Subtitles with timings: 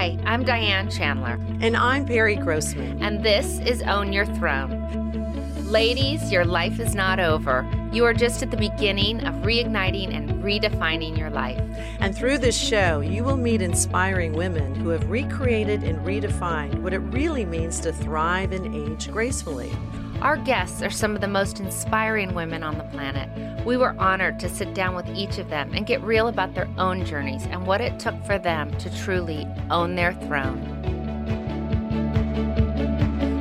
[0.00, 1.38] Hi, I'm Diane Chandler.
[1.60, 3.02] And I'm Perry Grossman.
[3.02, 4.72] And this is Own Your Throne.
[5.66, 7.70] Ladies, your life is not over.
[7.92, 11.60] You are just at the beginning of reigniting and redefining your life.
[12.00, 16.94] And through this show, you will meet inspiring women who have recreated and redefined what
[16.94, 19.70] it really means to thrive and age gracefully.
[20.22, 23.64] Our guests are some of the most inspiring women on the planet.
[23.64, 26.68] We were honored to sit down with each of them and get real about their
[26.76, 30.60] own journeys and what it took for them to truly own their throne.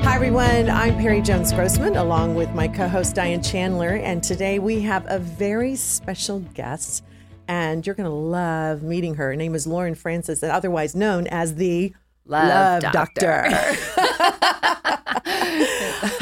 [0.03, 0.69] Hi, everyone.
[0.69, 3.97] I'm Perry Jones Grossman, along with my co host Diane Chandler.
[3.97, 7.03] And today we have a very special guest,
[7.49, 9.31] and you're going to love meeting her.
[9.31, 11.93] Her name is Lauren Frances, and otherwise known as the
[12.29, 13.47] Love, Love Doctor.
[13.49, 13.49] doctor.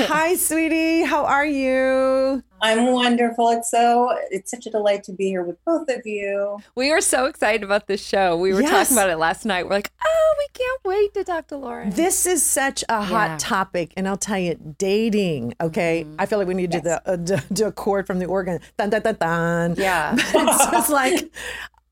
[0.07, 1.03] Hi, sweetie.
[1.03, 2.41] How are you?
[2.61, 3.49] I'm wonderful.
[3.49, 6.59] It's so it's such a delight to be here with both of you.
[6.75, 8.38] We are so excited about this show.
[8.38, 8.71] We were yes.
[8.71, 9.66] talking about it last night.
[9.66, 11.89] We're like, oh, we can't wait to talk to Lauren.
[11.89, 13.38] This is such a hot yeah.
[13.39, 15.55] topic, and I'll tell you, dating.
[15.59, 16.16] Okay, mm-hmm.
[16.19, 17.17] I feel like we need to do the uh,
[17.52, 18.61] do a chord from the organ.
[18.77, 19.75] Dun dun dun dun.
[19.77, 21.33] Yeah, it's just like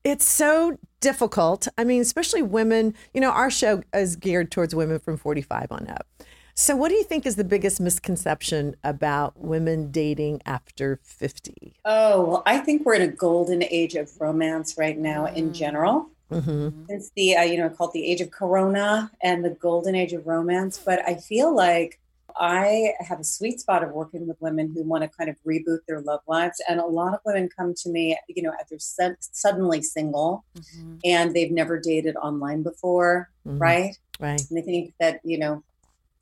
[0.06, 1.66] it's so difficult.
[1.76, 2.94] I mean, especially women.
[3.12, 6.06] You know, our show is geared towards women from 45 on up.
[6.54, 11.74] So, what do you think is the biggest misconception about women dating after 50?
[11.84, 15.54] Oh, well, I think we're in a golden age of romance right now in mm.
[15.54, 16.08] general.
[16.30, 16.86] Mm-hmm.
[16.88, 20.26] Since the, uh, you know, called the age of Corona and the golden age of
[20.26, 20.78] romance.
[20.78, 22.00] But I feel like
[22.38, 25.80] I have a sweet spot of working with women who want to kind of reboot
[25.88, 26.62] their love lives.
[26.68, 30.44] And a lot of women come to me, you know, at they're su- suddenly single
[30.56, 30.96] mm-hmm.
[31.04, 33.58] and they've never dated online before, mm-hmm.
[33.58, 33.98] right?
[34.20, 34.40] Right.
[34.50, 35.62] And they think that, you know,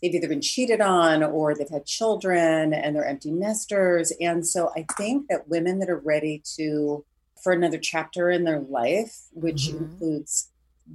[0.01, 4.12] they've either been cheated on or they've had children and they're empty nesters.
[4.20, 7.05] And so I think that women that are ready to,
[7.42, 9.85] for another chapter in their life, which mm-hmm.
[9.85, 10.51] includes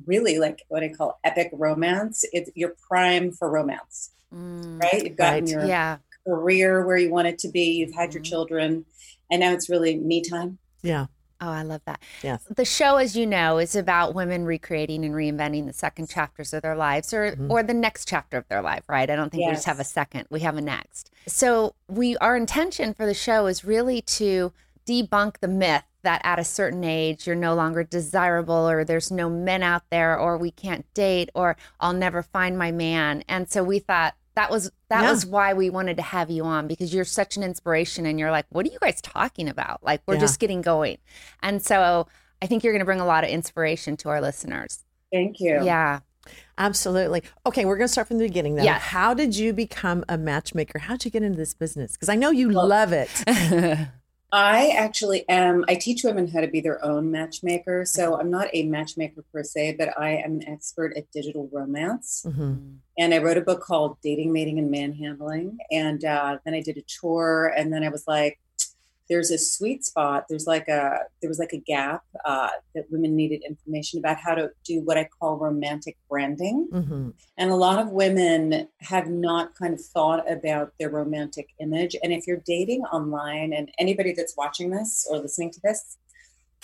[0.06, 5.04] really like what I call epic romance, it's your prime for romance, mm, right?
[5.04, 5.52] You've gotten right.
[5.52, 5.98] your yeah.
[6.28, 8.18] career where you want it to be, you've had mm-hmm.
[8.18, 8.86] your children,
[9.32, 10.58] and now it's really me time.
[10.82, 11.08] Yeah.
[11.42, 12.02] Oh, I love that.
[12.22, 12.44] Yes.
[12.54, 16.62] The show, as you know, is about women recreating and reinventing the second chapters of
[16.62, 17.50] their lives or mm-hmm.
[17.50, 19.10] or the next chapter of their life, right?
[19.10, 19.50] I don't think yes.
[19.50, 20.28] we just have a second.
[20.30, 21.12] We have a next.
[21.28, 24.52] So we our intention for the show is really to
[24.86, 29.30] debunk the myth that at a certain age you're no longer desirable or there's no
[29.30, 33.24] men out there or we can't date or I'll never find my man.
[33.30, 35.12] And so we thought that was that yeah.
[35.12, 38.32] was why we wanted to have you on because you're such an inspiration and you're
[38.32, 40.22] like what are you guys talking about like we're yeah.
[40.22, 40.98] just getting going
[41.44, 42.08] and so
[42.42, 45.60] i think you're going to bring a lot of inspiration to our listeners thank you
[45.64, 46.00] yeah
[46.60, 47.24] Absolutely.
[47.46, 48.66] Okay, we're going to start from the beginning then.
[48.66, 48.78] Yeah.
[48.78, 50.78] How did you become a matchmaker?
[50.78, 51.94] How did you get into this business?
[51.94, 53.10] Because I know you well, love it.
[54.32, 57.84] I actually am, I teach women how to be their own matchmaker.
[57.86, 62.24] So I'm not a matchmaker per se, but I am an expert at digital romance.
[62.28, 62.76] Mm-hmm.
[63.00, 65.58] And I wrote a book called Dating, Mating, and Manhandling.
[65.72, 67.54] And uh, then I did a tour.
[67.58, 68.40] And then I was like,
[69.10, 70.26] there's a sweet spot.
[70.30, 74.36] There's like a there was like a gap uh, that women needed information about how
[74.36, 77.10] to do what I call romantic branding, mm-hmm.
[77.38, 81.96] and a lot of women have not kind of thought about their romantic image.
[82.04, 85.98] And if you're dating online, and anybody that's watching this or listening to this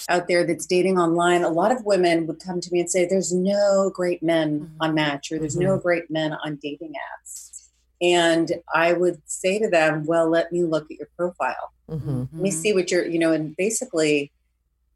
[0.09, 3.05] out there that's dating online, a lot of women would come to me and say,
[3.05, 4.81] "There's no great men mm-hmm.
[4.81, 5.69] on Match, or there's mm-hmm.
[5.69, 7.54] no great men on dating apps."
[8.01, 11.72] And I would say to them, well, let me look at your profile.
[11.89, 12.19] Mm-hmm.
[12.19, 14.31] Let me see what you're, you know, and basically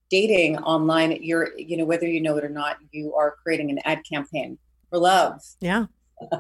[0.10, 3.80] dating online, you're, you know, whether you know it or not, you are creating an
[3.86, 4.58] ad campaign
[4.90, 5.42] for love.
[5.60, 5.86] Yeah.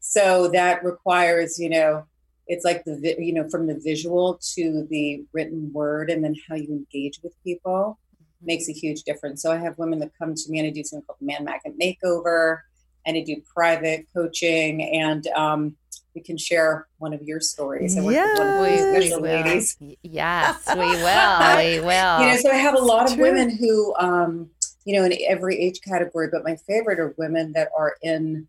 [0.00, 2.04] so that requires, you know,
[2.48, 6.56] it's like the, you know, from the visual to the written word and then how
[6.56, 8.46] you engage with people mm-hmm.
[8.46, 9.40] makes a huge difference.
[9.42, 11.78] So I have women that come to me and I do something called Man Magnet
[11.78, 12.60] Makeover
[13.06, 15.76] and I do private coaching and, um,
[16.14, 17.96] we can share one of your stories.
[17.96, 18.38] And yes.
[18.38, 19.76] one of we, we ladies.
[20.02, 21.56] Yes, we will.
[21.56, 22.20] we will.
[22.20, 23.26] You know, so I have a lot it's of true.
[23.26, 24.50] women who, um,
[24.84, 28.46] you know, in every age category, but my favorite are women that are in,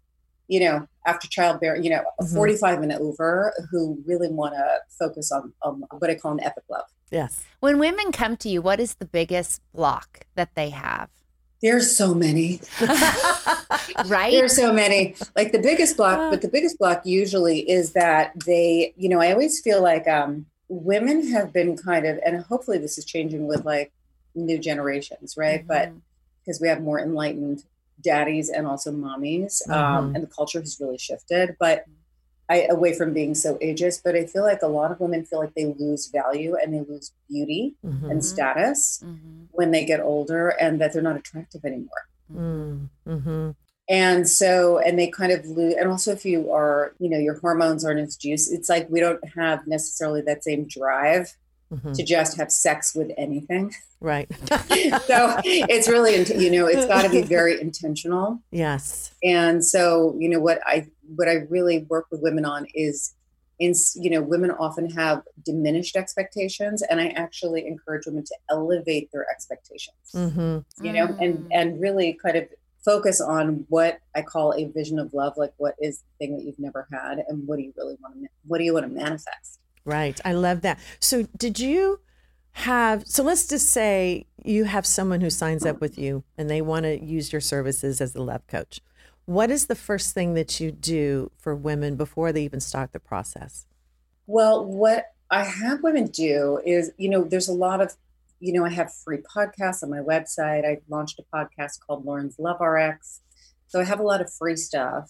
[0.47, 2.35] you know, after childbearing, you know, mm-hmm.
[2.35, 6.63] 45 and over who really want to focus on, on what I call an epic
[6.69, 6.85] love.
[7.11, 7.43] Yes.
[7.59, 11.09] When women come to you, what is the biggest block that they have?
[11.63, 12.59] There's so many.
[14.05, 14.31] right?
[14.31, 15.15] There's so many.
[15.33, 19.31] Like the biggest block, but the biggest block usually is that they, you know, I
[19.31, 23.63] always feel like um, women have been kind of, and hopefully this is changing with
[23.63, 23.93] like
[24.35, 25.59] new generations, right?
[25.59, 25.67] Mm-hmm.
[25.67, 25.93] But
[26.43, 27.63] because we have more enlightened
[28.01, 29.95] daddies and also mommies, um, mm-hmm.
[29.95, 31.55] um, and the culture has really shifted.
[31.61, 31.85] But
[32.49, 35.39] I, away from being so ageist, but I feel like a lot of women feel
[35.39, 38.11] like they lose value and they lose beauty mm-hmm.
[38.11, 39.45] and status mm-hmm.
[39.51, 41.89] when they get older and that they're not attractive anymore.
[42.33, 43.51] Mm-hmm.
[43.89, 47.37] and so and they kind of lose and also if you are you know your
[47.39, 51.35] hormones aren't as juice it's like we don't have necessarily that same drive
[51.73, 51.91] mm-hmm.
[51.93, 54.29] to just have sex with anything right
[55.05, 60.29] so it's really you know it's got to be very intentional yes and so you
[60.29, 60.85] know what i
[61.15, 63.15] what i really work with women on is
[63.59, 69.09] in you know women often have diminished expectations and i actually encourage women to elevate
[69.11, 70.59] their expectations mm-hmm.
[70.83, 71.47] you know and mm.
[71.51, 72.47] and really kind of
[72.83, 76.43] focus on what I call a vision of love, like what is the thing that
[76.43, 78.91] you've never had, and what do you really want to, what do you want to
[78.91, 79.59] manifest?
[79.85, 80.19] Right.
[80.23, 80.79] I love that.
[80.99, 81.99] So, did you
[82.51, 83.05] have?
[83.07, 86.83] So, let's just say you have someone who signs up with you, and they want
[86.83, 88.79] to use your services as a love coach.
[89.25, 92.99] What is the first thing that you do for women before they even start the
[92.99, 93.65] process?
[94.27, 97.95] Well, what I have women do is, you know, there's a lot of
[98.43, 100.65] you know, I have free podcasts on my website.
[100.65, 103.21] I launched a podcast called Lauren's Love RX.
[103.67, 105.09] So I have a lot of free stuff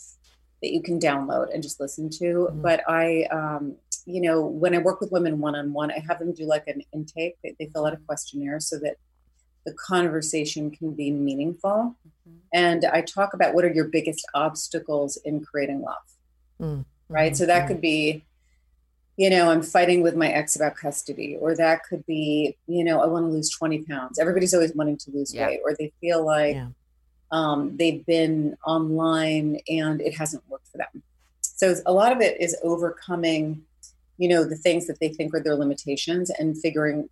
[0.62, 2.24] that you can download and just listen to.
[2.24, 2.62] Mm-hmm.
[2.62, 6.20] But I, um, you know, when I work with women one on one, I have
[6.20, 7.36] them do like an intake.
[7.44, 8.98] They, they, fill out a questionnaire so that
[9.66, 11.96] the conversation can be meaningful.
[12.08, 12.38] Mm-hmm.
[12.54, 15.96] And I talk about what are your biggest obstacles in creating love.
[16.62, 16.82] Mm-hmm.
[17.14, 17.36] Right.
[17.38, 18.24] So that could be
[19.16, 23.02] you know, I'm fighting with my ex about custody, or that could be, you know,
[23.02, 24.18] I want to lose 20 pounds.
[24.18, 25.48] Everybody's always wanting to lose yeah.
[25.48, 26.70] weight, or they feel like yeah.
[27.32, 31.04] um, they've been online and it hasn't worked for them.
[31.42, 33.62] So a lot of it is overcoming,
[34.24, 37.10] you know, the things that they think are their limitations and figuring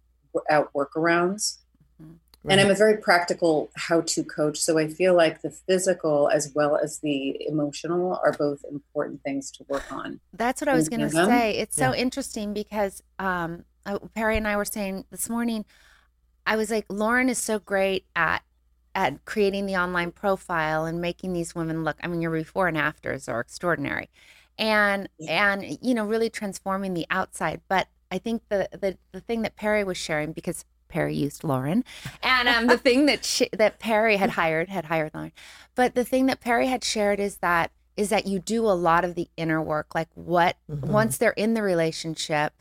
[0.50, 1.58] out workarounds.
[2.00, 2.54] Right.
[2.54, 4.58] And I'm a very practical how to coach.
[4.58, 9.52] So I feel like the physical as well as the emotional are both important things
[9.52, 10.22] to work on.
[10.32, 11.58] That's what I was going to say.
[11.58, 11.92] It's yeah.
[11.92, 15.66] so interesting because um, uh, Perry and I were saying this morning,
[16.48, 18.42] I was like, Lauren is so great at
[18.96, 21.98] at creating the online profile and making these women look.
[22.04, 24.10] I mean, your before and afters are extraordinary,
[24.58, 27.62] and and you know really transforming the outside.
[27.68, 31.84] But I think the the the thing that Perry was sharing because Perry used Lauren,
[32.22, 35.32] and um, the thing that she, that Perry had hired had hired Lauren,
[35.76, 39.06] but the thing that Perry had shared is that is that you do a lot
[39.06, 40.92] of the inner work, like what mm-hmm.
[40.92, 42.54] once they're in the relationship,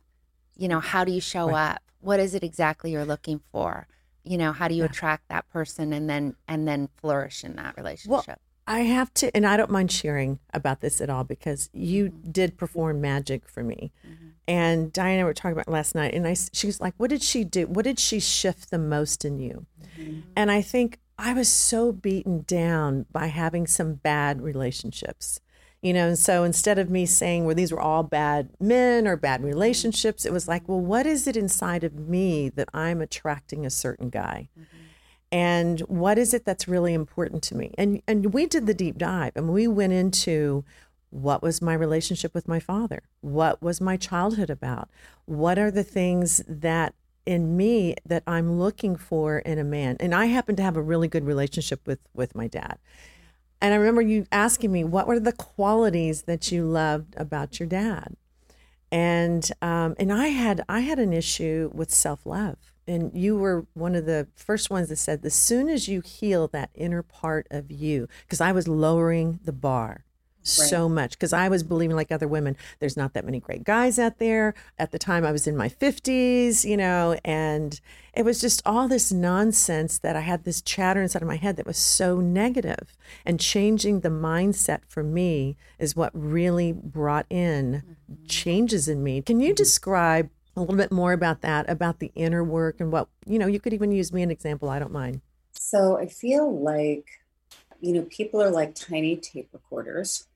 [0.56, 1.72] you know, how do you show right.
[1.72, 1.82] up?
[2.00, 3.86] What is it exactly you're looking for?
[4.22, 4.90] You know, how do you yeah.
[4.90, 8.28] attract that person and then and then flourish in that relationship?
[8.28, 8.38] Well,
[8.70, 12.30] I have to, and I don't mind sharing about this at all because you mm-hmm.
[12.30, 13.90] did perform magic for me.
[14.06, 14.26] Mm-hmm.
[14.46, 17.42] And Diana were talking about last night, and I, she was like, "What did she
[17.42, 17.66] do?
[17.66, 19.66] What did she shift the most in you?"
[19.98, 20.20] Mm-hmm.
[20.36, 25.40] And I think I was so beaten down by having some bad relationships,
[25.82, 26.06] you know.
[26.06, 30.24] And so instead of me saying, "Well, these were all bad men or bad relationships,"
[30.24, 34.10] it was like, "Well, what is it inside of me that I'm attracting a certain
[34.10, 34.48] guy?"
[35.32, 37.72] And what is it that's really important to me?
[37.78, 40.64] And and we did the deep dive and we went into
[41.10, 43.02] what was my relationship with my father?
[43.20, 44.88] What was my childhood about?
[45.26, 46.94] What are the things that
[47.26, 49.96] in me that i'm looking for in a man?
[50.00, 52.78] And i happen to have a really good relationship with with my dad.
[53.60, 57.68] And i remember you asking me what were the qualities that you loved about your
[57.68, 58.16] dad?
[58.90, 63.94] And um, and i had i had an issue with self-love and you were one
[63.94, 67.70] of the first ones that said the soon as you heal that inner part of
[67.70, 70.44] you because i was lowering the bar right.
[70.44, 73.98] so much because i was believing like other women there's not that many great guys
[73.98, 77.80] out there at the time i was in my 50s you know and
[78.12, 81.56] it was just all this nonsense that i had this chatter inside of my head
[81.56, 82.40] that was so negative.
[82.40, 88.26] negative and changing the mindset for me is what really brought in mm-hmm.
[88.26, 89.54] changes in me can you mm-hmm.
[89.56, 93.46] describe a little bit more about that, about the inner work and what, you know,
[93.46, 94.68] you could even use me an example.
[94.68, 95.20] I don't mind.
[95.52, 97.06] So I feel like,
[97.80, 100.26] you know, people are like tiny tape recorders.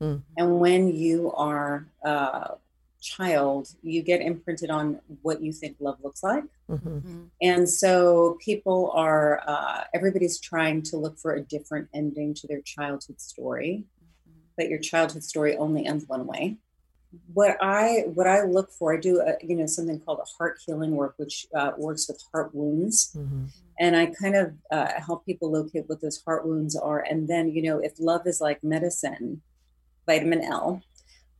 [0.00, 0.22] Mm.
[0.36, 2.56] And when you are a
[3.00, 6.44] child, you get imprinted on what you think love looks like.
[6.70, 6.88] Mm-hmm.
[6.88, 7.22] Mm-hmm.
[7.42, 12.62] And so people are, uh, everybody's trying to look for a different ending to their
[12.62, 13.84] childhood story.
[14.28, 14.40] Mm-hmm.
[14.56, 16.58] But your childhood story only ends one way
[17.32, 20.58] what I what I look for, I do a, you know something called a heart
[20.64, 23.46] healing work, which uh, works with heart wounds, mm-hmm.
[23.78, 27.50] and I kind of uh, help people locate what those heart wounds are, and then
[27.50, 29.42] you know if love is like medicine,
[30.06, 30.82] vitamin L,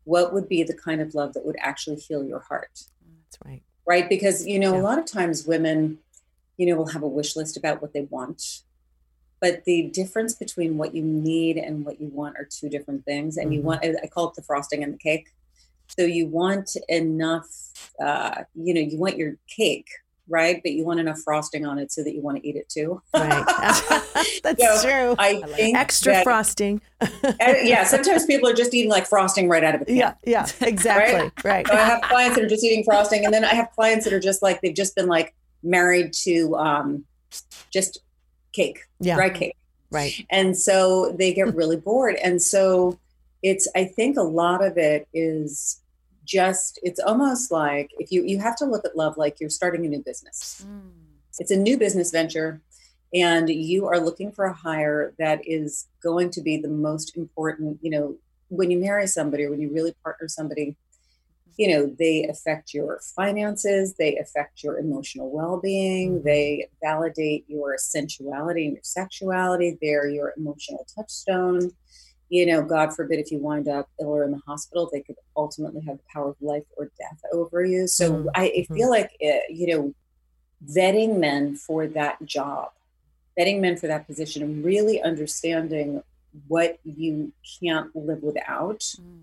[0.04, 2.70] what would be the kind of love that would actually heal your heart?
[2.72, 3.62] That's right.
[3.86, 4.80] Right, because you know yeah.
[4.80, 5.98] a lot of times women,
[6.56, 8.62] you know, will have a wish list about what they want,
[9.44, 13.36] but the difference between what you need and what you want are two different things
[13.36, 13.52] and mm-hmm.
[13.54, 15.28] you want i call it the frosting and the cake
[15.98, 17.46] so you want enough,
[18.04, 19.88] uh, you know, you want your cake,
[20.28, 20.60] right?
[20.62, 23.00] But you want enough frosting on it so that you want to eat it too.
[23.14, 23.44] Right.
[24.42, 25.14] That's so true.
[25.18, 26.80] I, I think extra that, frosting.
[27.38, 27.84] yeah.
[27.84, 29.96] Sometimes people are just eating like frosting right out of the can.
[29.96, 30.14] Yeah.
[30.24, 30.46] Yeah.
[30.60, 31.20] Exactly.
[31.20, 31.44] right.
[31.44, 31.66] right.
[31.66, 34.12] So I have clients that are just eating frosting, and then I have clients that
[34.12, 37.04] are just like they've just been like married to um,
[37.70, 38.00] just
[38.52, 39.14] cake, yeah.
[39.14, 39.56] dry cake.
[39.90, 40.26] Right.
[40.30, 42.98] And so they get really bored, and so
[43.42, 43.68] it's.
[43.76, 45.80] I think a lot of it is
[46.24, 49.84] just it's almost like if you you have to look at love like you're starting
[49.84, 50.90] a new business mm.
[51.38, 52.60] it's a new business venture
[53.14, 57.78] and you are looking for a hire that is going to be the most important
[57.82, 58.16] you know
[58.48, 60.76] when you marry somebody or when you really partner somebody
[61.56, 66.26] you know they affect your finances they affect your emotional well-being mm-hmm.
[66.26, 71.70] they validate your sensuality and your sexuality they're your emotional touchstone
[72.34, 75.14] you know, God forbid if you wind up ill or in the hospital, they could
[75.36, 77.86] ultimately have the power of life or death over you.
[77.86, 78.28] So mm-hmm.
[78.34, 78.74] I, I, mm-hmm.
[78.74, 79.94] feel like, it, eh, you know,
[80.68, 82.72] vetting men for that job,
[83.38, 86.02] vetting men for that position, and really understanding
[86.48, 88.80] what you can't live without.
[88.80, 89.20] Mm.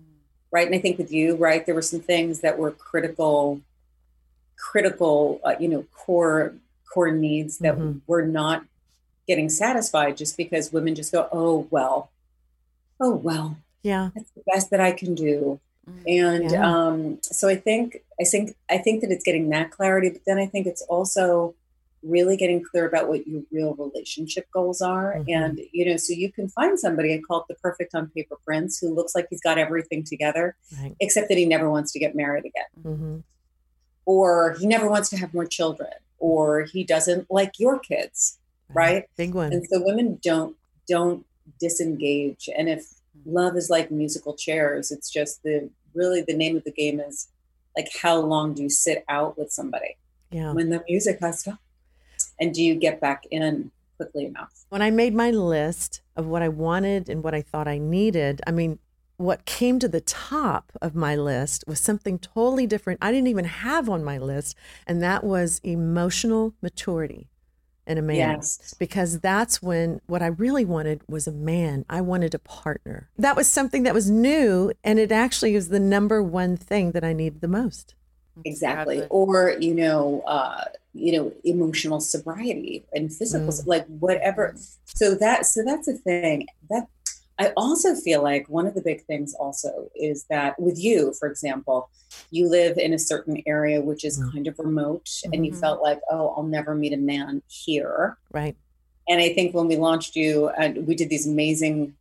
[0.50, 0.66] Right.
[0.66, 3.60] And I think with you, right, there were some things that were critical,
[4.56, 6.54] critical, uh, you know, core,
[6.90, 7.98] core needs that mm-hmm.
[8.06, 8.64] were not
[9.28, 12.10] getting satisfied just because women just go, oh, well,
[13.02, 16.64] oh well yeah that's the best that i can do mm, and yeah.
[16.64, 20.38] um, so i think i think i think that it's getting that clarity but then
[20.38, 21.54] i think it's also
[22.02, 25.30] really getting clear about what your real relationship goals are mm-hmm.
[25.30, 28.36] and you know so you can find somebody i call it the perfect on paper
[28.44, 30.96] prince who looks like he's got everything together right.
[31.00, 33.18] except that he never wants to get married again mm-hmm.
[34.04, 38.38] or he never wants to have more children or he doesn't like your kids
[38.74, 40.56] right big one and so women don't
[40.88, 41.24] don't
[41.60, 42.48] disengage.
[42.56, 43.34] And if mm-hmm.
[43.34, 47.28] love is like musical chairs, it's just the really the name of the game is
[47.76, 49.96] like how long do you sit out with somebody
[50.30, 50.52] yeah.
[50.52, 51.58] when the music has stopped?
[52.40, 54.64] And do you get back in quickly enough?
[54.68, 58.40] When I made my list of what I wanted and what I thought I needed,
[58.46, 58.78] I mean,
[59.16, 62.98] what came to the top of my list was something totally different.
[63.02, 64.56] I didn't even have on my list,
[64.86, 67.28] and that was emotional maturity
[67.86, 68.74] and a man yes.
[68.78, 71.84] because that's when what I really wanted was a man.
[71.90, 73.10] I wanted a partner.
[73.18, 77.04] That was something that was new and it actually is the number one thing that
[77.04, 77.94] I needed the most.
[78.44, 79.06] Exactly.
[79.10, 83.66] Or, you know, uh, you know, emotional sobriety and physical mm.
[83.66, 84.54] like whatever.
[84.84, 86.46] So that so that's a thing.
[86.70, 86.88] That
[87.42, 91.28] I also feel like one of the big things also is that with you, for
[91.28, 91.90] example,
[92.30, 94.32] you live in a certain area which is mm.
[94.32, 95.32] kind of remote mm-hmm.
[95.32, 95.60] and you mm-hmm.
[95.60, 98.16] felt like, oh, I'll never meet a man here.
[98.30, 98.56] Right.
[99.08, 101.94] And I think when we launched you and we did these amazing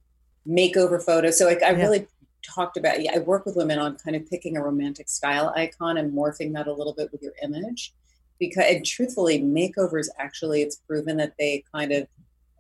[0.48, 1.40] makeover photos.
[1.40, 1.82] So like I yeah.
[1.82, 2.08] really
[2.44, 5.98] talked about yeah, I work with women on kind of picking a romantic style icon
[5.98, 7.96] and morphing that a little bit with your image.
[8.40, 12.08] Because and truthfully, makeovers actually it's proven that they kind of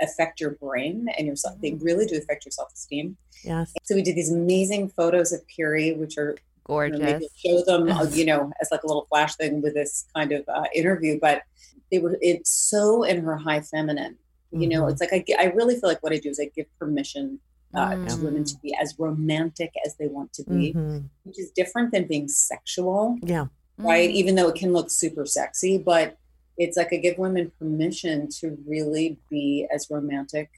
[0.01, 1.60] affect your brain and your self.
[1.62, 1.84] They mm.
[1.84, 3.17] really do affect your self esteem.
[3.43, 3.74] Yes.
[3.84, 7.00] So we did these amazing photos of Perry, which are gorgeous.
[7.00, 10.05] You know, show them, uh, you know, as like a little flash thing with this
[10.15, 11.43] kind of uh, interview, but
[11.91, 14.17] they were it's so in her high feminine.
[14.51, 14.91] You know, mm-hmm.
[14.91, 17.39] it's like I, I really feel like what I do is I give permission
[17.74, 18.10] uh, mm.
[18.10, 21.00] to women to be as romantic as they want to be, mm-hmm.
[21.24, 23.17] which is different than being sexual.
[23.22, 23.46] Yeah.
[23.77, 24.10] Right.
[24.10, 24.13] Mm.
[24.13, 26.17] Even though it can look super sexy, but
[26.58, 30.50] it's like I give women permission to really be as romantic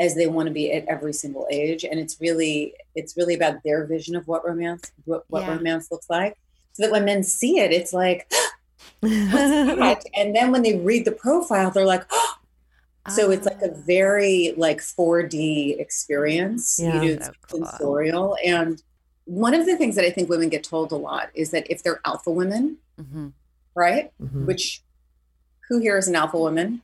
[0.00, 3.62] as they want to be at every single age and it's really it's really about
[3.64, 5.54] their vision of what romance what, what yeah.
[5.54, 6.38] romance looks like
[6.72, 8.30] so that when men see it it's like
[9.02, 12.34] and then when they read the profile they're like oh.
[13.10, 13.82] so it's like a ah.
[13.86, 17.66] very like 4d experience yeah, you know so cool.
[17.66, 18.82] sensorial and
[19.24, 21.82] one of the things that i think women get told a lot is that if
[21.82, 23.28] they're alpha women mm-hmm.
[23.74, 24.46] right mm-hmm.
[24.46, 24.82] which
[25.70, 26.82] who here is an alpha woman?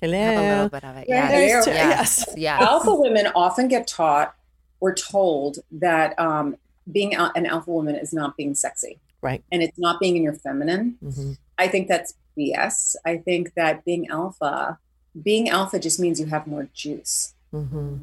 [0.00, 0.16] Hello.
[0.16, 1.06] Have a little bit of it.
[1.08, 1.30] Yeah.
[1.30, 1.66] Yes.
[1.66, 2.24] yes.
[2.36, 2.62] yes.
[2.62, 4.34] Alpha women often get taught
[4.80, 6.56] or told that um,
[6.90, 9.00] being an alpha woman is not being sexy.
[9.20, 9.42] Right.
[9.50, 10.96] And it's not being in your feminine.
[11.02, 11.32] Mm-hmm.
[11.58, 12.94] I think that's BS.
[13.04, 14.78] I think that being alpha,
[15.20, 17.34] being alpha just means you have more juice.
[17.52, 17.96] Mm-hmm.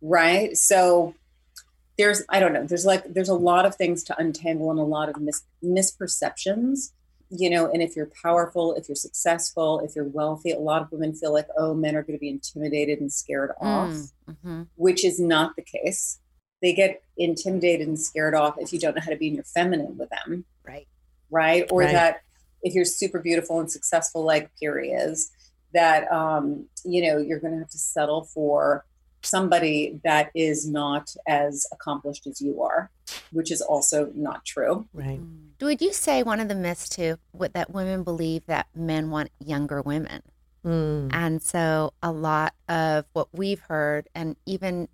[0.00, 0.56] Right.
[0.56, 1.14] So
[1.98, 4.84] there's, I don't know, there's like, there's a lot of things to untangle and a
[4.84, 6.92] lot of mis- misperceptions
[7.34, 10.92] you know, and if you're powerful, if you're successful, if you're wealthy, a lot of
[10.92, 13.96] women feel like, oh, men are going to be intimidated and scared mm, off,
[14.28, 14.62] mm-hmm.
[14.76, 16.18] which is not the case.
[16.60, 19.44] They get intimidated and scared off if you don't know how to be in your
[19.44, 20.44] feminine with them.
[20.62, 20.86] Right.
[21.30, 21.66] Right.
[21.70, 21.92] Or right.
[21.92, 22.20] that
[22.62, 25.30] if you're super beautiful and successful, like Perry is,
[25.72, 28.84] that, um, you know, you're going to have to settle for
[29.22, 32.90] somebody that is not as accomplished as you are,
[33.30, 34.86] which is also not true.
[34.92, 35.20] Right.
[35.60, 39.30] Would you say one of the myths too, what, that women believe that men want
[39.38, 40.22] younger women?
[40.64, 41.10] Mm.
[41.12, 44.88] And so a lot of what we've heard, and even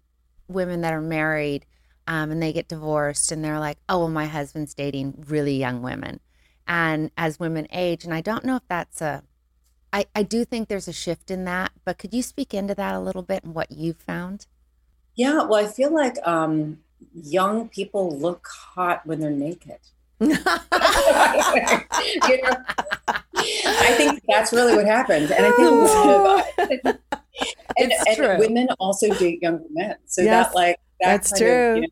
[0.49, 1.67] women that are married
[2.07, 5.83] um, and they get divorced and they're like, oh, well, my husband's dating really young
[5.83, 6.21] women.
[6.67, 9.23] And as women age, and I don't know if that's a,
[9.92, 12.95] I, I do think there's a shift in that, but could you speak into that
[12.95, 14.47] a little bit and what you've found?
[15.14, 16.78] Yeah, well, I feel like um,
[17.14, 19.78] young people look hot when they're naked.
[20.21, 20.38] you know?
[23.37, 26.99] I think that's really what happens, and I think
[27.78, 31.71] and, and women also date younger men, so yes, that like that that's true.
[31.71, 31.88] Of, you know,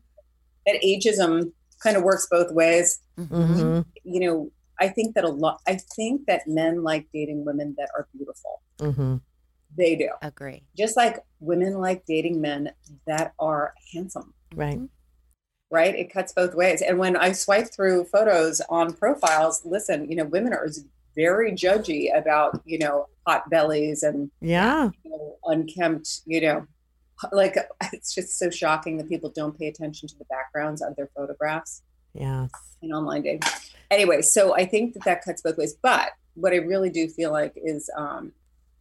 [0.65, 2.99] that ageism kind of works both ways.
[3.17, 3.81] Mm-hmm.
[4.03, 5.61] You know, I think that a lot.
[5.67, 8.61] I think that men like dating women that are beautiful.
[8.79, 9.15] Mm-hmm.
[9.75, 10.09] They do.
[10.21, 10.63] Agree.
[10.77, 12.71] Just like women like dating men
[13.05, 14.33] that are handsome.
[14.55, 14.79] Right.
[15.69, 15.95] Right.
[15.95, 16.81] It cuts both ways.
[16.81, 20.69] And when I swipe through photos on profiles, listen, you know, women are
[21.15, 26.65] very judgy about, you know, hot bellies and yeah, you know, unkempt, you know,
[27.33, 27.57] like
[27.93, 31.81] it's just so shocking that people don't pay attention to the backgrounds of their photographs.
[32.17, 32.47] Yeah.
[32.81, 33.41] In online dating.
[33.89, 35.75] Anyway, so I think that that cuts both ways.
[35.81, 38.33] But what I really do feel like is, um,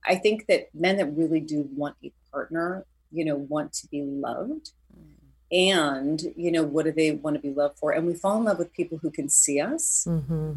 [0.06, 4.02] I think that men that really do want a partner, you know, want to be
[4.02, 4.70] loved.
[5.52, 7.92] And, you know, what do they want to be loved for?
[7.92, 10.04] And we fall in love with people who can see us.
[10.08, 10.54] Mm-hmm.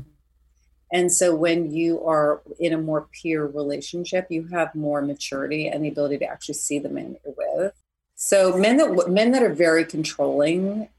[0.91, 5.83] And so when you are in a more peer relationship, you have more maturity and
[5.83, 7.74] the ability to actually see the man that you're with.
[8.15, 10.89] So men that men that are very controlling,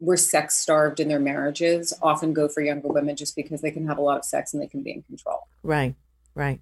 [0.00, 3.86] were sex starved in their marriages, often go for younger women just because they can
[3.86, 5.46] have a lot of sex and they can be in control.
[5.62, 5.94] Right,
[6.34, 6.60] right.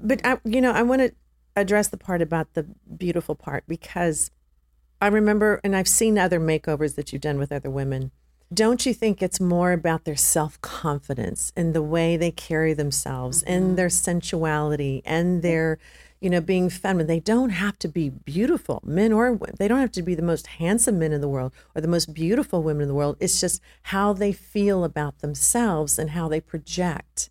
[0.00, 1.12] But I, you know, I want to
[1.54, 4.30] address the part about the beautiful part because
[5.00, 8.10] I remember, and I've seen other makeovers that you've done with other women
[8.52, 13.42] don't you think it's more about their self confidence and the way they carry themselves
[13.42, 13.52] mm-hmm.
[13.52, 15.78] and their sensuality and their,
[16.22, 17.06] you know, being feminine?
[17.06, 19.56] They don't have to be beautiful, men or women.
[19.58, 22.14] they don't have to be the most handsome men in the world or the most
[22.14, 23.16] beautiful women in the world.
[23.20, 27.28] It's just how they feel about themselves and how they project.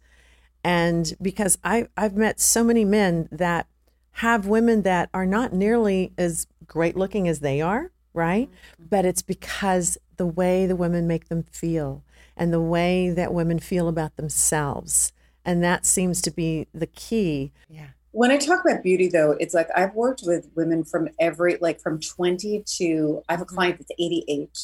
[0.63, 3.67] And because I, I've met so many men that
[4.15, 8.49] have women that are not nearly as great looking as they are, right?
[8.49, 8.85] Mm-hmm.
[8.89, 12.03] But it's because the way the women make them feel
[12.35, 15.13] and the way that women feel about themselves.
[15.43, 17.51] And that seems to be the key.
[17.69, 17.87] Yeah.
[18.13, 21.79] When I talk about beauty, though, it's like I've worked with women from every, like
[21.79, 23.55] from 20 to, I have a mm-hmm.
[23.55, 24.59] client that's 88.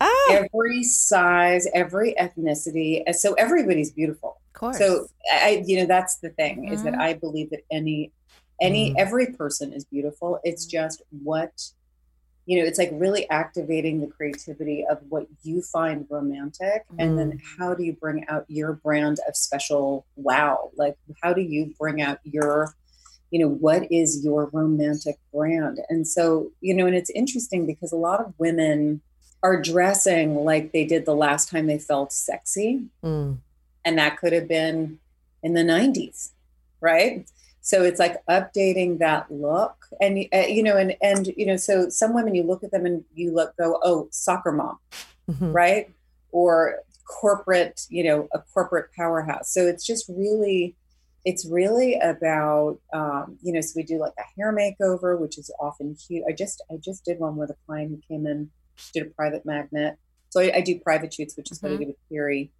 [0.00, 0.48] Oh.
[0.52, 3.02] Every size, every ethnicity.
[3.14, 4.40] So everybody's beautiful.
[4.48, 4.78] Of course.
[4.78, 6.74] So I, you know, that's the thing mm-hmm.
[6.74, 7.02] is that mm-hmm.
[7.02, 8.10] I believe that any,
[8.60, 8.94] any, mm.
[8.98, 10.40] every person is beautiful.
[10.42, 11.52] It's just what
[12.48, 16.96] you know it's like really activating the creativity of what you find romantic mm.
[16.98, 17.40] and then mm.
[17.58, 22.00] how do you bring out your brand of special wow like how do you bring
[22.00, 22.74] out your
[23.30, 25.80] you know what is your romantic brand?
[25.88, 29.00] And so you know and it's interesting because a lot of women
[29.42, 32.84] are dressing like they did the last time they felt sexy.
[33.04, 33.38] Mm.
[33.84, 34.98] and that could have been
[35.42, 36.30] in the 90s
[36.80, 37.28] right?
[37.60, 39.74] So it's like updating that look.
[40.00, 42.86] And uh, you know and and you know so some women you look at them
[42.86, 44.78] and you look go oh soccer mom
[45.30, 45.52] mm-hmm.
[45.52, 45.90] right?
[46.32, 49.52] Or corporate you know a corporate powerhouse.
[49.52, 50.74] So it's just really
[51.28, 55.50] it's really about um, you know so we do like a hair makeover which is
[55.60, 58.50] often huge i just i just did one with a client who came in
[58.94, 59.98] did a private magnet
[60.30, 61.66] so i, I do private shoots which is mm-hmm.
[61.66, 61.82] what i mm-hmm.
[61.82, 62.50] do with Perry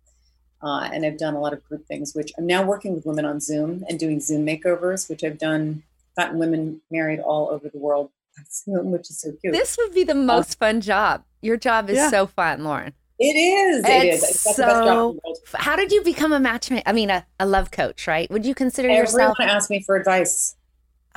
[0.60, 3.24] uh, and I've done a lot of group things, which I'm now working with women
[3.24, 5.84] on Zoom and doing Zoom makeovers, which I've done,
[6.16, 8.10] gotten women married all over the world,
[8.66, 9.52] which is so cute.
[9.52, 11.22] This would be the most uh, fun job.
[11.42, 12.10] Your job is yeah.
[12.10, 12.92] so fun, Lauren.
[13.18, 13.78] It is.
[13.80, 14.22] It's it is.
[14.22, 15.18] It's so,
[15.54, 16.84] How did you become a matchmaker?
[16.86, 18.30] I mean, a, a love coach, right?
[18.30, 19.36] Would you consider Everyone yourself?
[19.40, 20.54] Everyone asked me for advice.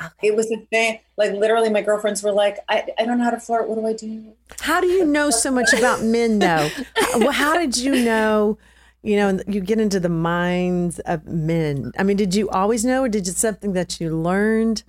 [0.00, 0.28] Okay.
[0.28, 0.98] It was a thing.
[1.16, 3.68] Like literally, my girlfriends were like, I, "I don't know how to flirt.
[3.68, 6.70] What do I do?" How do you know so much about men, though?
[6.96, 8.58] how, how did you know?
[9.02, 11.92] you know, you get into the minds of men.
[11.98, 14.84] I mean, did you always know, or did it something that you learned?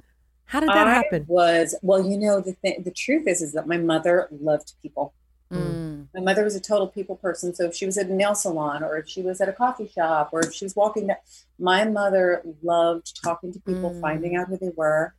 [0.46, 1.26] How did that I happen?
[1.28, 5.14] Was well, you know, the thing, the truth is, is that my mother loved people.
[5.52, 5.83] Mm.
[6.14, 7.54] My mother was a total people person.
[7.54, 9.88] So if she was at a nail salon, or if she was at a coffee
[9.88, 11.18] shop, or if she was walking down,
[11.60, 14.02] my mother loved talking to people, mm.
[14.02, 15.14] finding out who they were,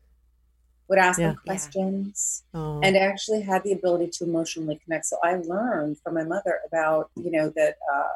[0.89, 1.29] would ask yeah.
[1.29, 2.61] them questions, yeah.
[2.61, 2.81] oh.
[2.83, 5.07] and actually had the ability to emotionally connect.
[5.07, 7.77] So I learned from my mother about, you know, that.
[7.93, 8.09] Uh,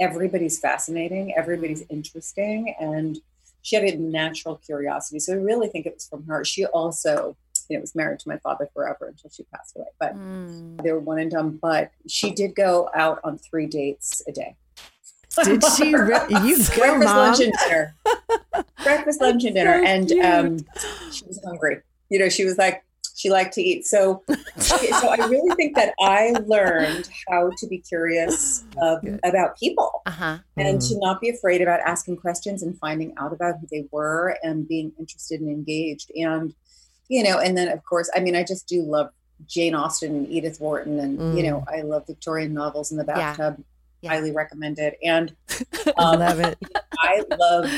[0.00, 3.18] everybody's fascinating, everybody's interesting, and
[3.60, 5.18] she had a natural curiosity.
[5.20, 6.42] So I really think it was from her.
[6.42, 7.36] She also
[7.70, 9.86] you know, was married to my father forever until she passed away.
[9.98, 10.82] But mm.
[10.82, 11.58] they were one and done.
[11.62, 14.56] But she did go out on three dates a day.
[15.44, 15.94] Did she?
[15.94, 17.16] Re- you go, breakfast, mom.
[17.16, 17.96] lunch, and dinner.
[18.82, 20.58] breakfast, lunch, and dinner, so and um,
[21.12, 21.80] she was hungry.
[22.08, 22.82] You know, she was like,
[23.14, 23.86] she liked to eat.
[23.86, 24.24] So,
[24.56, 30.38] so I really think that I learned how to be curious about people uh-huh.
[30.56, 30.88] and mm.
[30.88, 34.66] to not be afraid about asking questions and finding out about who they were and
[34.66, 36.10] being interested and engaged.
[36.16, 36.54] And,
[37.10, 39.10] you know, and then of course, I mean, I just do love
[39.46, 41.36] Jane Austen and Edith Wharton, and mm.
[41.36, 41.78] you know, mm.
[41.78, 43.56] I love Victorian novels in the bathtub.
[43.58, 43.64] Yeah.
[44.02, 44.10] Yeah.
[44.12, 44.94] Highly recommended.
[45.04, 45.36] And
[45.88, 46.58] um, I love it.
[47.00, 47.70] I love,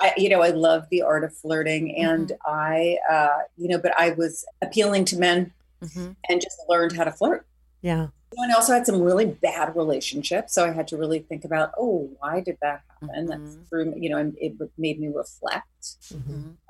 [0.00, 2.54] I, you know, I love the art of flirting, and mm-hmm.
[2.54, 6.12] I, uh, you know, but I was appealing to men mm-hmm.
[6.28, 7.44] and just learned how to flirt.
[7.82, 8.08] Yeah.
[8.36, 11.72] And I also had some really bad relationships, so I had to really think about,
[11.78, 13.26] oh, why did that happen?
[13.26, 13.44] Mm-hmm.
[13.44, 16.23] That's through, you know, it made me reflect mm-hmm.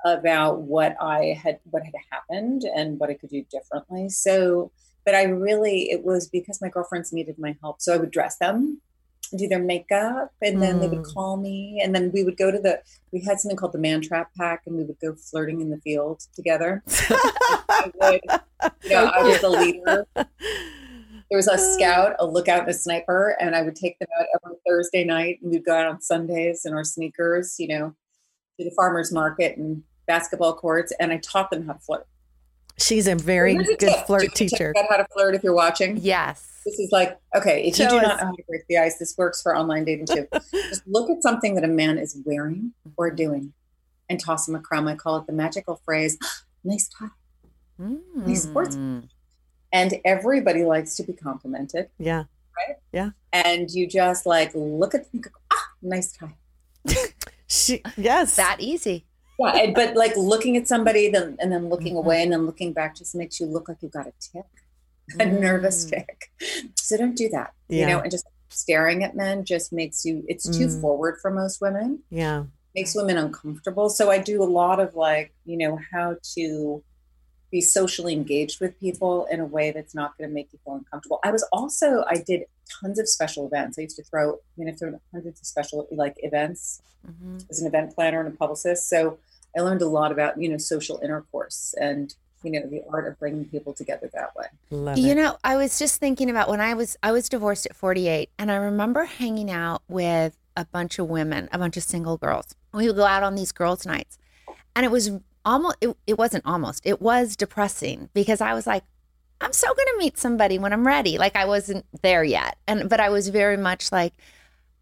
[0.05, 4.07] About what I had, what had happened, and what I could do differently.
[4.09, 4.71] So,
[5.03, 8.37] but I really, it was because my girlfriends needed my help, so I would dress
[8.37, 8.81] them
[9.35, 10.81] do their makeup and then mm.
[10.81, 11.13] they would mm.
[11.13, 12.79] call me and then we would go to the
[13.11, 15.77] we had something called the man trap pack and we would go flirting in the
[15.77, 18.21] field together I would,
[18.83, 23.35] you know i was the leader there was a scout a lookout and a sniper
[23.39, 26.65] and i would take them out every thursday night and we'd go out on sundays
[26.65, 27.93] in our sneakers you know
[28.59, 32.07] to the farmers market and basketball courts and i taught them how to flirt
[32.77, 34.05] she's a very good tip.
[34.05, 37.87] flirt teacher how to flirt if you're watching yes this is like, okay, if you
[37.87, 40.27] do not know how to break the ice, this works for online dating too.
[40.51, 43.53] Just look at something that a man is wearing or doing
[44.09, 44.87] and toss him a crumb.
[44.87, 46.17] I call it the magical phrase,
[46.63, 47.09] nice tie,
[47.79, 47.99] mm.
[48.15, 48.75] nice sports.
[48.75, 51.89] And everybody likes to be complimented.
[51.99, 52.23] Yeah.
[52.57, 52.77] Right?
[52.91, 53.11] Yeah.
[53.31, 56.35] And you just like look at them, go, ah, nice tie.
[57.47, 58.37] she, yes.
[58.37, 59.05] That easy.
[59.39, 62.05] Yeah, but like looking at somebody, then and then looking mm-hmm.
[62.05, 64.45] away, and then looking back just makes you look like you've got a tick
[65.19, 65.89] a nervous mm.
[65.91, 66.31] tick.
[66.75, 67.53] So don't do that.
[67.67, 67.79] Yeah.
[67.81, 70.81] You know, and just staring at men just makes you it's too mm.
[70.81, 72.01] forward for most women.
[72.09, 72.45] Yeah.
[72.75, 73.89] Makes women uncomfortable.
[73.89, 76.83] So I do a lot of like, you know, how to
[77.55, 80.75] be socially engaged with people in a way that's not going to make you feel
[80.75, 81.21] uncomfortable.
[81.23, 82.43] I was also I did
[82.81, 83.79] tons of special events.
[83.79, 87.37] I used to throw, I mean, I threw hundreds of special like events mm-hmm.
[87.49, 88.89] as an event planner and a publicist.
[88.89, 89.19] So
[89.57, 92.13] I learned a lot about, you know, social intercourse and
[92.43, 95.15] you know the art of bringing people together that way Love you it.
[95.15, 98.51] know i was just thinking about when i was i was divorced at 48 and
[98.51, 102.85] i remember hanging out with a bunch of women a bunch of single girls we
[102.85, 104.19] would go out on these girls nights
[104.75, 105.09] and it was
[105.45, 108.83] almost it, it wasn't almost it was depressing because i was like
[109.41, 112.89] i'm so going to meet somebody when i'm ready like i wasn't there yet and
[112.89, 114.13] but i was very much like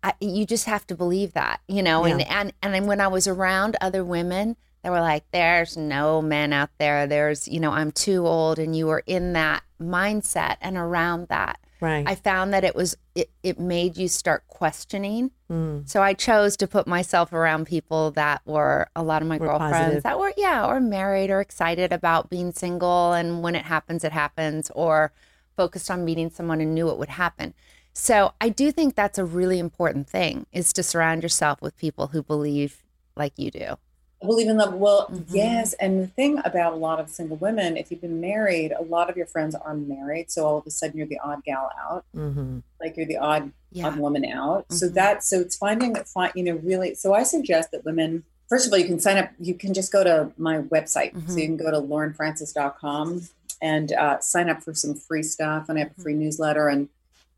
[0.05, 2.17] I, you just have to believe that you know yeah.
[2.29, 6.51] and and and when i was around other women they were like, there's no men
[6.51, 7.07] out there.
[7.07, 8.59] There's, you know, I'm too old.
[8.59, 11.57] And you were in that mindset and around that.
[11.83, 12.07] Right.
[12.07, 15.31] I found that it was, it, it made you start questioning.
[15.51, 15.87] Mm.
[15.87, 19.47] So I chose to put myself around people that were a lot of my were
[19.47, 20.03] girlfriends positive.
[20.03, 23.11] that were, yeah, or married or excited about being single.
[23.11, 25.11] And when it happens, it happens, or
[25.57, 27.53] focused on meeting someone and knew it would happen.
[27.91, 32.07] So I do think that's a really important thing is to surround yourself with people
[32.07, 32.81] who believe
[33.17, 33.77] like you do
[34.25, 34.73] believe in love.
[34.73, 35.35] Well, mm-hmm.
[35.35, 35.73] yes.
[35.73, 39.09] And the thing about a lot of single women, if you've been married, a lot
[39.09, 40.31] of your friends are married.
[40.31, 42.05] So all of a sudden you're the odd gal out.
[42.15, 42.59] Mm-hmm.
[42.79, 43.87] Like you're the odd, yeah.
[43.87, 44.67] odd woman out.
[44.67, 44.75] Mm-hmm.
[44.75, 48.23] So that, so it's finding that, find, you know, really, so I suggest that women,
[48.49, 51.13] first of all, you can sign up, you can just go to my website.
[51.27, 51.57] So you mm-hmm.
[51.57, 53.27] can go to laurenfrances.com
[53.61, 55.69] and uh, sign up for some free stuff.
[55.69, 56.23] And I have a free mm-hmm.
[56.23, 56.89] newsletter and,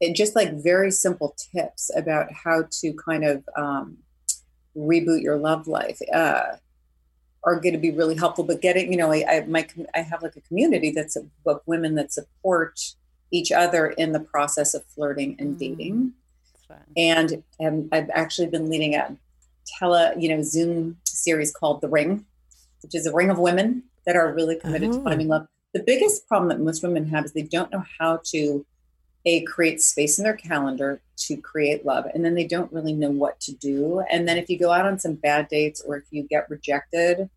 [0.01, 3.97] and just like very simple tips about how to kind of, um,
[4.75, 6.01] reboot your love life.
[6.13, 6.57] Uh,
[7.45, 8.43] are going to be really helpful.
[8.43, 11.29] But getting, you know, I, I my I have like a community that's of
[11.65, 12.79] women that support
[13.31, 15.59] each other in the process of flirting and mm.
[15.59, 16.13] dating.
[16.97, 19.15] And um, I've actually been leading a
[19.77, 22.25] tele, you know, Zoom series called The Ring,
[22.81, 24.97] which is a ring of women that are really committed oh.
[24.97, 25.47] to finding love.
[25.73, 28.65] The biggest problem that most women have is they don't know how to
[29.25, 33.09] a create space in their calendar to create love and then they don't really know
[33.09, 36.03] what to do and then if you go out on some bad dates or if
[36.11, 37.29] you get rejected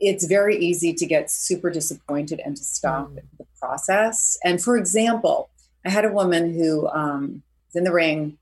[0.00, 3.20] it's very easy to get super disappointed and to stop mm.
[3.38, 4.36] the process.
[4.44, 5.50] And for example
[5.84, 8.38] i had a woman who um, was in the ring.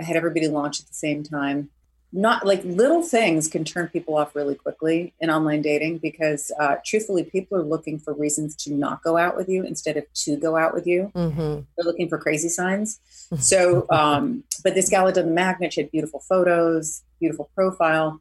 [0.00, 1.70] I had everybody launch at the same time.
[2.10, 6.76] Not like little things can turn people off really quickly in online dating because uh,
[6.86, 10.36] truthfully people are looking for reasons to not go out with you instead of to
[10.36, 11.12] go out with you.
[11.14, 11.60] Mm-hmm.
[11.76, 13.00] they're looking for crazy signs.
[13.40, 15.74] So um, but this gal had done the magnet.
[15.74, 18.20] She had beautiful photos beautiful profile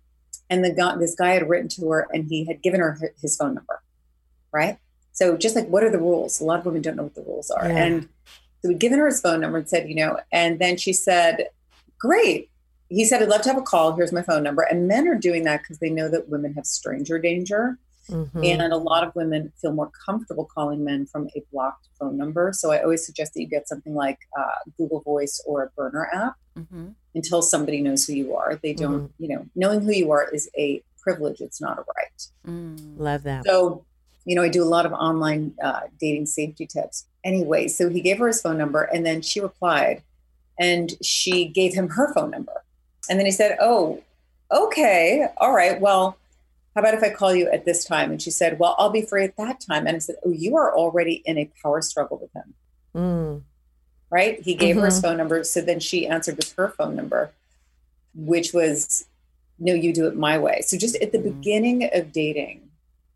[0.50, 3.36] and the guy this guy had written to her and he had given her his
[3.38, 3.82] phone number
[4.54, 4.78] right?
[5.12, 6.40] So just like, what are the rules?
[6.40, 7.68] A lot of women don't know what the rules are.
[7.68, 7.84] Yeah.
[7.84, 8.10] And
[8.62, 11.50] so we'd given her his phone number and said, you know, and then she said,
[12.00, 12.50] great.
[12.90, 13.94] He said, I'd love to have a call.
[13.96, 14.62] Here's my phone number.
[14.62, 17.78] And men are doing that because they know that women have stranger danger.
[18.10, 18.46] Mhm.
[18.46, 22.54] And a lot of women feel more comfortable calling men from a blocked phone number.
[22.54, 24.46] So I always suggest that you get something like uh,
[24.78, 26.94] Google Voice or a burner app Mhm.
[27.18, 28.60] Until somebody knows who you are.
[28.62, 32.28] They don't, you know, knowing who you are is a privilege, it's not a right.
[32.48, 33.00] Mm.
[33.00, 33.44] Love that.
[33.46, 33.84] So,
[34.26, 37.08] you know, I do a lot of online uh, dating safety tips.
[37.24, 40.04] Anyway, so he gave her his phone number and then she replied
[40.60, 42.64] and she gave him her phone number.
[43.10, 44.02] And then he said, Oh,
[44.52, 45.28] okay.
[45.38, 45.82] All right.
[45.82, 46.18] Well,
[46.76, 48.12] how about if I call you at this time?
[48.12, 49.88] And she said, Well, I'll be free at that time.
[49.88, 52.54] And I said, Oh, you are already in a power struggle with him,
[52.96, 53.42] Mm.
[54.10, 54.42] Right?
[54.42, 55.44] He gave her his phone number.
[55.44, 57.32] So then she answered with her phone number,
[58.16, 59.06] which was,
[59.60, 60.62] No, you do it my way.
[60.62, 61.24] So just at the Mhm.
[61.42, 62.70] beginning of dating,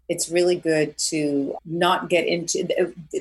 [0.09, 2.67] it's really good to not get into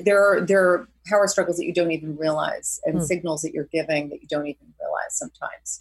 [0.03, 3.03] there are there are power struggles that you don't even realize and Hmm.
[3.03, 5.79] signals that you're giving that you don't even realize sometimes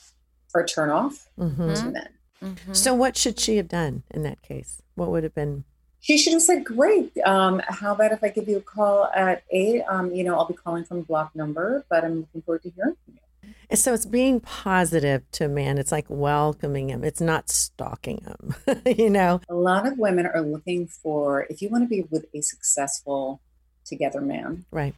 [0.54, 1.80] are a turn off Mhm.
[1.80, 2.08] to men.
[2.42, 2.76] Mhm.
[2.76, 4.82] So, what should she have done in that case?
[4.94, 5.64] What would have been?
[6.00, 7.12] She should have said, "Great.
[7.24, 9.82] Um, how about if I give you a call at eight?
[9.82, 12.70] Um, you know, I'll be calling from a block number, but I'm looking forward to
[12.70, 15.78] hearing from you." So, it's being positive to a man.
[15.78, 17.04] It's like welcoming him.
[17.04, 18.54] It's not stalking him.
[18.98, 19.40] you know.
[19.48, 23.40] A lot of women are looking for if you want to be with a successful
[23.84, 24.94] together man, Right.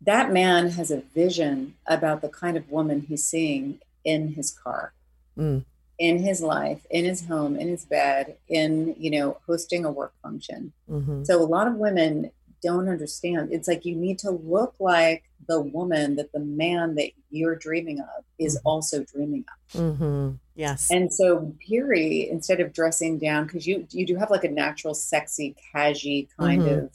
[0.00, 4.92] that man has a vision about the kind of woman he's seeing in his car.
[5.38, 5.64] Mm.
[5.98, 10.12] In his life, in his home, in his bed, in, you know, hosting a work
[10.22, 10.72] function.
[10.88, 12.30] hmm So a lot of women
[12.62, 13.52] don't understand.
[13.52, 18.00] It's like you need to look like the woman that the man that you're dreaming
[18.00, 18.60] of is Mhm.
[18.64, 19.80] also dreaming of.
[19.80, 20.90] hmm Yes.
[20.90, 24.94] And so Perry, instead of dressing down, because you you do have like a natural,
[24.94, 26.84] sexy, casual kind Mhm.
[26.84, 26.90] of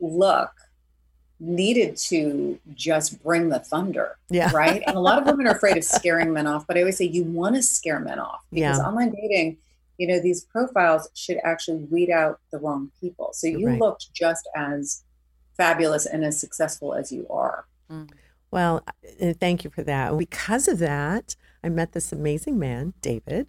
[0.00, 0.52] look,
[1.40, 4.50] needed to just bring the thunder yeah.
[4.54, 4.82] right?
[4.86, 7.04] And a lot of women are afraid of scaring men off, but I always say
[7.04, 8.84] you want to scare men off because Yeah.
[8.84, 9.58] online dating,
[9.98, 13.30] you know, these profiles should actually weed out the wrong people.
[13.32, 13.80] So you Right.
[13.80, 15.02] looked just as
[15.56, 17.66] fabulous and as successful as you are.
[17.90, 18.10] Mm.
[18.50, 18.82] Well,
[19.20, 20.16] uh, thank you for that.
[20.16, 23.46] Because of that, I met this amazing man, David.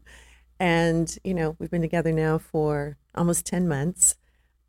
[0.59, 4.15] And, you know, we've been together now for almost 10 months.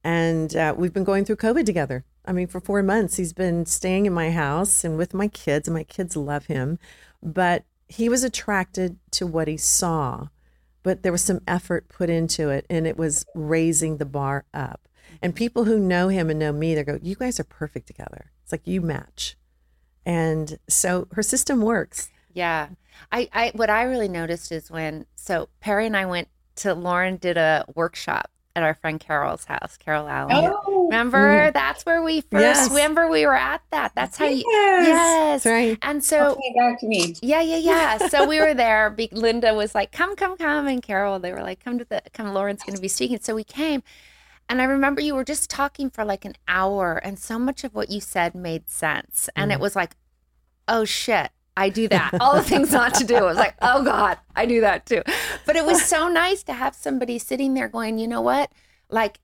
[0.04, 2.04] And uh, we've been going through COVID together.
[2.24, 5.66] I mean, for four months, he's been staying in my house and with my kids,
[5.66, 6.78] and my kids love him.
[7.22, 10.28] But he was attracted to what he saw,
[10.82, 14.88] but there was some effort put into it, and it was raising the bar up.
[15.22, 18.30] And people who know him and know me, they go, You guys are perfect together.
[18.42, 19.36] It's like you match.
[20.06, 22.10] And so her system works.
[22.32, 22.68] Yeah.
[23.12, 27.16] I, I what I really noticed is when so Perry and I went to Lauren
[27.16, 30.52] did a workshop at our friend Carol's house, Carol Allen.
[30.66, 31.52] Oh, Remember mm-hmm.
[31.52, 32.68] that's where we first Yes.
[32.68, 33.92] remember we were at that.
[33.94, 34.86] That's how you yes.
[34.88, 35.46] Yes.
[35.46, 35.78] Right.
[35.82, 37.14] And So so back to me.
[37.22, 37.98] yeah, yeah, yeah.
[38.08, 38.90] So we were there.
[38.90, 42.02] Be- Linda was like, "Come, come, come," and Carol, they were like, "Come to the
[42.12, 43.20] come." Lauren's going to be speaking.
[43.20, 43.84] So we came,
[44.48, 47.72] and I remember you were just talking for like an hour, and so much of
[47.72, 49.62] what you said made sense, and it mm-hmm.
[49.62, 49.96] was like,
[50.66, 52.14] "Oh shit." I do that.
[52.20, 53.16] All the things not to do.
[53.16, 55.02] I was like, oh God, I do that too.
[55.44, 58.50] But it was so nice to have somebody sitting there going, you know what?
[58.88, 59.20] Like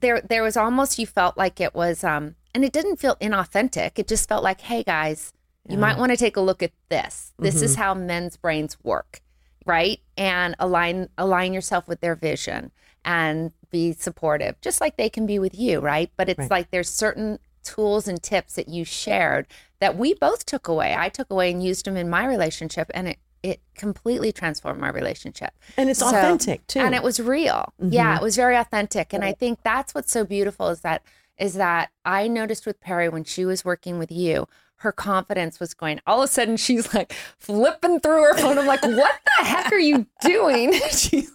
[0.00, 3.92] there there was almost you felt like it was um and it didn't feel inauthentic.
[3.98, 5.32] It just felt like, hey guys,
[5.68, 7.32] you might want to take a look at this.
[7.38, 9.20] This is how men's brains work,
[9.66, 10.00] right?
[10.16, 12.72] And align align yourself with their vision
[13.04, 16.10] and be supportive, just like they can be with you, right?
[16.16, 16.50] But it's Right.
[16.50, 19.46] like there's certain tools and tips that you shared
[19.78, 20.94] that we both took away.
[20.98, 24.90] I took away and used them in my relationship, and it it completely transformed my
[24.90, 25.52] relationship.
[25.76, 26.80] And it's So- authentic too.
[26.80, 27.72] And it was real.
[27.78, 28.16] Yeah, mm-hmm.
[28.20, 29.12] it was very authentic.
[29.12, 31.02] And I think that's what's so beautiful is that
[31.38, 35.72] is that I noticed with Perry when she was working with you, her confidence was
[35.72, 35.98] going.
[36.06, 38.58] All of a sudden, she's like flipping through her phone.
[38.58, 40.72] I'm like, what the heck are you doing?
[40.90, 41.30] she's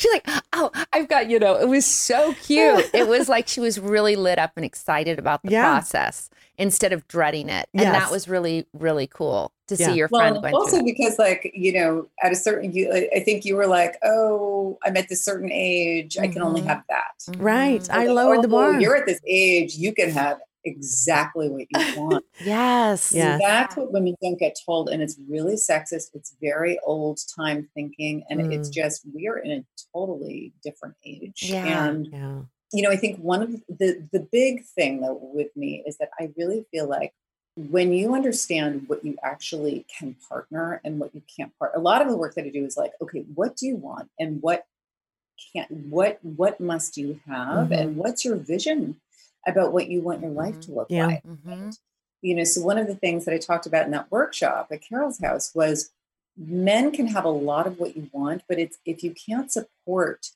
[0.00, 2.90] She's like, oh, I've got, you know, it was so cute.
[2.92, 5.62] It was like she was really lit up and excited about the Yeah.
[5.62, 7.68] process instead of dreading it.
[7.72, 7.96] And Yes.
[7.96, 9.86] that was really, really cool to Yeah.
[9.88, 10.84] see your friend Well, going also through.
[10.84, 14.78] because like you know, at a certain, you, I I think you were like, oh,
[14.84, 16.66] I'm at this certain age, I can only Mhm.
[16.66, 17.04] have that.
[17.26, 17.36] that.
[17.38, 17.80] right.
[17.80, 17.90] Mhm.
[17.90, 18.80] I Like, lowered the oh, bar.
[18.80, 22.24] You're at this age, you can have exactly what you want.
[22.44, 23.12] Yes.
[23.14, 23.38] Yeah.
[23.38, 23.40] Yes.
[23.42, 24.90] That's what women don't get told.
[24.90, 26.08] And it's really sexist.
[26.14, 28.24] It's very old time thinking.
[28.28, 28.72] And it's Mm.
[28.74, 31.44] just, we are in a totally different age.
[31.50, 31.88] Yeah.
[31.88, 32.40] And, yeah.
[32.74, 36.10] you know, I think one of the, the big thing though with me is that
[36.20, 37.14] I really feel like
[37.56, 42.00] when you understand what you actually can partner and what you can't part, a lot
[42.00, 44.66] of the work that I do is like, okay, what do you want and what
[45.52, 47.72] can't what what must you have mm-hmm.
[47.72, 48.96] and what's your vision
[49.46, 50.60] about what you want your life mm-hmm.
[50.60, 51.06] to look yeah.
[51.06, 51.70] like mm-hmm.
[52.22, 54.82] you know so one of the things that i talked about in that workshop at
[54.82, 55.90] carol's house was
[56.36, 60.28] men can have a lot of what you want but it's if you can't support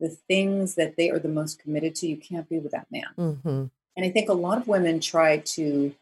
[0.00, 3.08] the things that they are the most committed to you can't be with that man
[3.16, 3.64] mm-hmm.
[3.96, 5.94] and i think a lot of women try to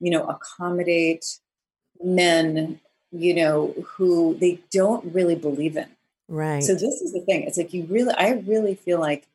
[0.00, 1.38] you know accommodate
[2.02, 2.80] men
[3.12, 5.88] you know who they don't really believe in
[6.30, 6.62] Right.
[6.62, 7.42] So this is the thing.
[7.42, 9.26] It's like you really, I really feel like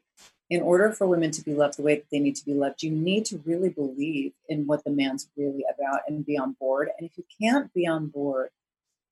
[0.50, 2.84] in order for women to be loved the way that they need to be loved,
[2.84, 6.90] you need to really believe in what the man's really about and be on board.
[6.98, 8.50] And if you can't be on board,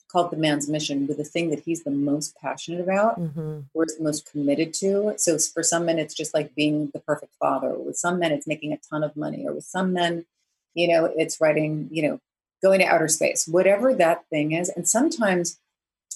[0.09, 3.61] called the man's mission with the thing that he's the most passionate about mm-hmm.
[3.73, 5.15] or is the most committed to.
[5.17, 7.73] So for some men, it's just like being the perfect father.
[7.73, 9.45] With some men, it's making a ton of money.
[9.45, 10.25] Or with some men,
[10.73, 12.19] you know, it's writing, you know,
[12.61, 14.69] going to outer space, whatever that thing is.
[14.69, 15.59] And sometimes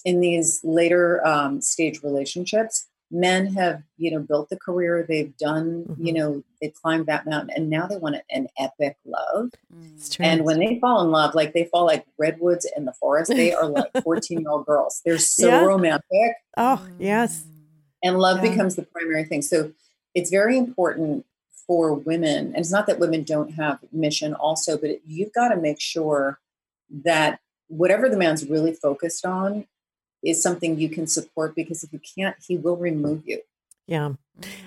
[0.04, 5.84] in these later um, stage relationships, men have you know built the career they've done
[5.88, 6.06] mm-hmm.
[6.06, 9.50] you know they climbed that mountain and now they want an epic love
[10.20, 13.52] and when they fall in love like they fall like redwoods in the forest they
[13.52, 15.64] are like 14 year old girls they're so yeah.
[15.64, 17.44] romantic oh yes
[18.02, 18.50] and love yeah.
[18.50, 19.72] becomes the primary thing so
[20.14, 21.24] it's very important
[21.68, 25.56] for women and it's not that women don't have mission also but you've got to
[25.56, 26.40] make sure
[26.90, 29.66] that whatever the man's really focused on
[30.22, 33.40] is something you can support because if you can't, he will remove you.
[33.86, 34.14] Yeah.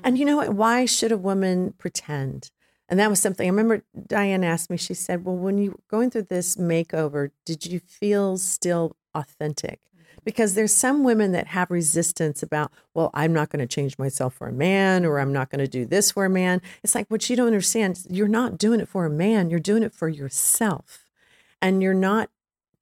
[0.04, 0.50] And you know what?
[0.50, 2.52] Why should a woman pretend?
[2.90, 5.80] And that was something I remember Diane asked me, she said, Well, when you were
[5.90, 9.80] going through this makeover, did you feel still authentic?
[10.24, 14.36] Because there's some women that have resistance about, well, I'm not going to change myself
[14.36, 16.62] for a man or I'm not going to do this for a man.
[16.84, 19.84] It's like what you don't understand, you're not doing it for a man, you're doing
[19.84, 21.08] it for yourself.
[21.62, 22.30] And you're not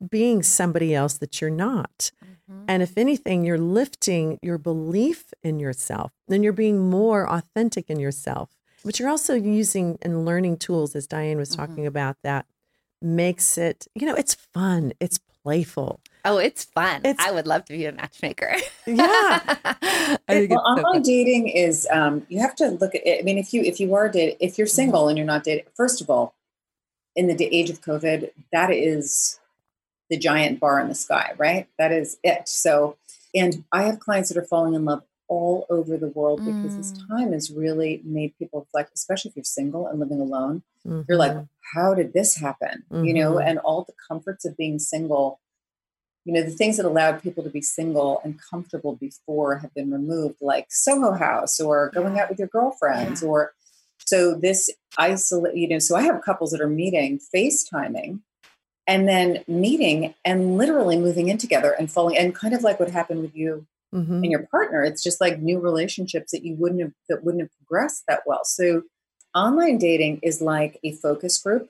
[0.09, 2.11] being somebody else that you're not.
[2.23, 2.63] Mm-hmm.
[2.67, 7.99] And if anything, you're lifting your belief in yourself, then you're being more authentic in
[7.99, 8.49] yourself.
[8.83, 11.87] But you're also using and learning tools, as Diane was talking mm-hmm.
[11.87, 12.45] about, that
[13.01, 15.19] makes it, you know, it's fun, it's
[15.49, 15.99] playful.
[16.25, 17.01] Oh, it's fun.
[17.03, 18.55] It's, I would love to be a matchmaker.
[18.85, 19.57] yeah.
[20.29, 23.21] well, online so dating is um, you have to look at it.
[23.21, 24.75] I mean, if you if you are dating, if you're mm-hmm.
[24.75, 25.09] single mm-hmm.
[25.09, 26.35] and you're not dating, first of all,
[27.15, 29.39] in the age of COVID, that is
[30.11, 31.67] the giant bar in the sky, right?
[31.79, 32.47] That is it.
[32.47, 32.97] So,
[33.33, 36.45] and I have clients that are falling in love all over the world mm.
[36.45, 37.07] because this mm.
[37.07, 40.61] time has really made people reflect, especially if you're single and living alone.
[40.85, 41.01] Mm-hmm.
[41.07, 41.43] You're like, mm-hmm.
[41.73, 42.83] How did this happen?
[42.91, 43.05] Mm-hmm.
[43.05, 43.47] You know, mm-hmm.
[43.47, 45.39] and all the comforts of being single,
[46.25, 49.91] you know, the things that allowed people to be single and comfortable before have been
[49.91, 53.29] removed, like Soho House or going out with your girlfriends yeah.
[53.29, 53.53] or
[54.05, 58.21] so this isolate, you know, so I have couples that are meeting, FaceTiming
[58.89, 62.89] and then meeting and literally moving in together and falling and kind of like what
[62.89, 64.15] happened with you mm-hmm.
[64.15, 67.51] and your partner it's just like new relationships that you wouldn't have that wouldn't have
[67.57, 68.81] progressed that well so
[69.35, 71.69] online dating is like a focus group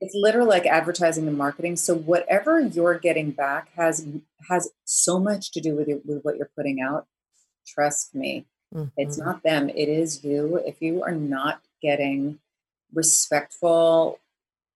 [0.00, 4.06] it's literally like advertising and marketing so whatever you're getting back has
[4.48, 7.06] has so much to do with it, with what you're putting out
[7.66, 8.88] trust me mm-hmm.
[8.96, 12.38] it's not them it is you if you are not getting
[12.92, 14.18] respectful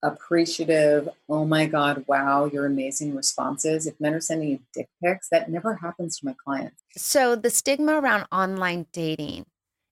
[0.02, 3.86] appreciative, oh my God, wow, you're amazing responses.
[3.86, 6.82] If men are sending you dick pics, that never happens to my clients.
[6.96, 9.46] So the stigma around online dating,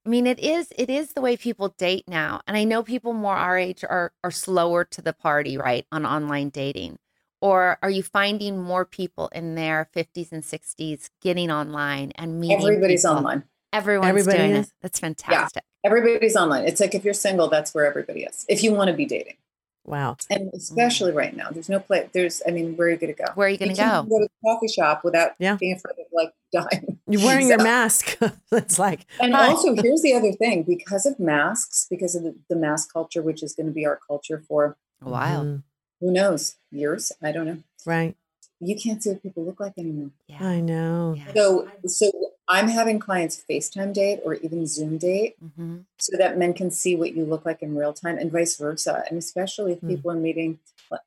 [0.07, 2.41] I mean, it is it is the way people date now.
[2.47, 6.07] And I know people more our age are are slower to the party, right, on
[6.07, 6.99] online dating.
[7.43, 12.59] Or are you finding more people in their 50s and 60s getting online and meeting?
[12.59, 13.17] Everybody's people?
[13.17, 13.45] online.
[13.73, 14.67] Everyone's Everybody doing is?
[14.67, 14.73] it.
[14.83, 15.63] That's fantastic.
[15.83, 15.91] Yeah.
[15.91, 16.65] Everybody's online.
[16.65, 18.45] It's like if you're single, that's where everybody is.
[18.49, 19.37] If you want to be dating.
[19.85, 20.17] Wow.
[20.29, 20.55] And mm.
[20.55, 22.09] especially right now, there's no place.
[22.13, 23.33] There's, I mean, where are you going to go?
[23.35, 24.03] Where are you going to go?
[24.03, 25.57] Go to the coffee shop without yeah.
[25.57, 26.99] being afraid of like dying.
[27.13, 28.19] You're wearing so, your mask.
[28.53, 29.07] it's like.
[29.21, 29.49] And hi.
[29.49, 33.43] also, here's the other thing: because of masks, because of the, the mask culture, which
[33.43, 35.45] is going to be our culture for a while.
[35.45, 35.57] Mm-hmm.
[36.01, 36.57] Who knows?
[36.71, 37.13] Years?
[37.23, 37.59] I don't know.
[37.85, 38.17] Right.
[38.61, 40.11] You can't see what people look like anymore.
[40.27, 40.47] Yeah.
[40.47, 41.15] I know.
[41.17, 41.33] Yeah.
[41.35, 42.11] So, so
[42.47, 45.79] I'm having clients FaceTime date or even Zoom date mm-hmm.
[45.99, 49.03] so that men can see what you look like in real time and vice versa.
[49.09, 49.89] And especially if mm-hmm.
[49.89, 50.59] people are meeting,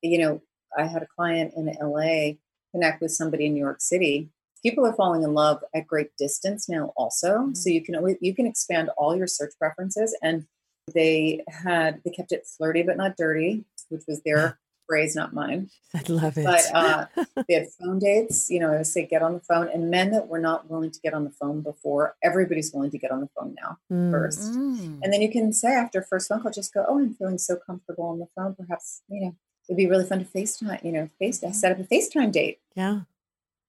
[0.01, 0.41] you know,
[0.75, 2.33] I had a client in LA
[2.71, 4.29] connect with somebody in New York City.
[4.63, 7.37] People are falling in love at great distance now also.
[7.37, 7.55] Mm-hmm.
[7.55, 10.45] So you can always, you can expand all your search preferences and
[10.93, 15.69] they had they kept it flirty but not dirty, which was their phrase, not mine.
[15.95, 16.45] I love it.
[16.45, 17.05] But uh,
[17.47, 18.49] they had phone dates.
[18.49, 19.69] You know, I would say get on the phone.
[19.73, 22.97] And men that were not willing to get on the phone before, everybody's willing to
[22.97, 24.11] get on the phone now mm.
[24.11, 24.53] first.
[24.53, 24.99] Mm.
[25.01, 27.55] And then you can say after first phone call, just go, oh, I'm feeling so
[27.55, 28.55] comfortable on the phone.
[28.55, 29.35] Perhaps, you know,
[29.67, 31.53] it'd be really fun to FaceTime, you know, face mm-hmm.
[31.53, 32.59] set up a FaceTime date.
[32.75, 33.01] Yeah.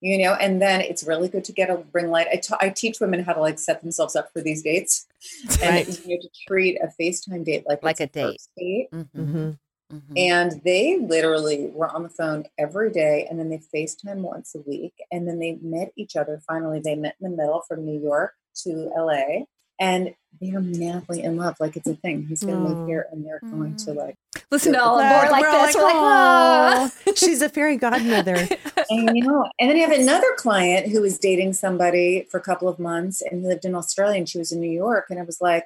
[0.05, 2.27] You know, and then it's really good to get a ring light.
[2.31, 5.07] I, t- I teach women how to like set themselves up for these dates
[5.63, 6.07] and right.
[6.07, 8.43] you know, to treat a FaceTime date like, like a date.
[8.55, 8.91] date.
[8.93, 9.21] Mm-hmm.
[9.21, 9.51] mm-hmm.
[9.93, 10.15] Mm-hmm.
[10.17, 14.61] And they literally were on the phone every day and then they FaceTime once a
[14.69, 14.95] week.
[15.11, 16.41] And then they met each other.
[16.47, 18.33] Finally, they met in the middle from New York
[18.65, 19.45] to LA
[19.79, 21.57] and they're madly in love.
[21.61, 22.27] Like it's a thing.
[22.27, 22.49] He's oh.
[22.49, 24.17] going to move here and they're going to like
[24.51, 25.75] listen to all more like this.
[25.75, 28.37] Like, like, she's a fairy godmother.
[28.91, 29.49] I know.
[29.59, 33.23] And then you have another client who was dating somebody for a couple of months
[33.23, 35.07] and he lived in Australia and she was in New York.
[35.11, 35.65] And I was like,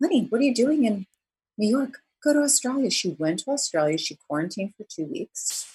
[0.00, 1.06] honey, what are you doing in
[1.58, 1.98] New York?
[2.22, 2.90] Go to Australia.
[2.90, 3.98] She went to Australia.
[3.98, 5.66] She quarantined for two weeks.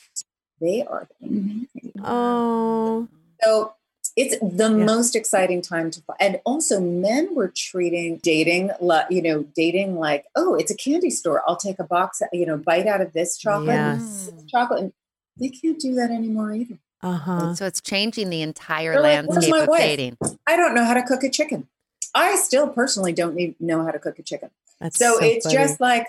[0.59, 1.93] They are amazing.
[2.03, 3.07] Oh.
[3.43, 3.73] So
[4.17, 4.83] it's the yeah.
[4.83, 8.71] most exciting time to and also men were treating dating
[9.09, 11.43] you know dating like oh it's a candy store.
[11.47, 14.31] I'll take a box you know bite out of this chocolate yes.
[14.51, 14.93] chocolate and
[15.39, 16.79] they can't do that anymore either.
[17.03, 17.53] Uh-huh.
[17.53, 19.81] So it's changing the entire They're landscape like, of wife?
[19.81, 20.17] dating.
[20.47, 21.67] I don't know how to cook a chicken.
[22.15, 24.49] I still personally don't need, know how to cook a chicken.
[24.79, 25.57] That's so, so it's funny.
[25.57, 26.07] just like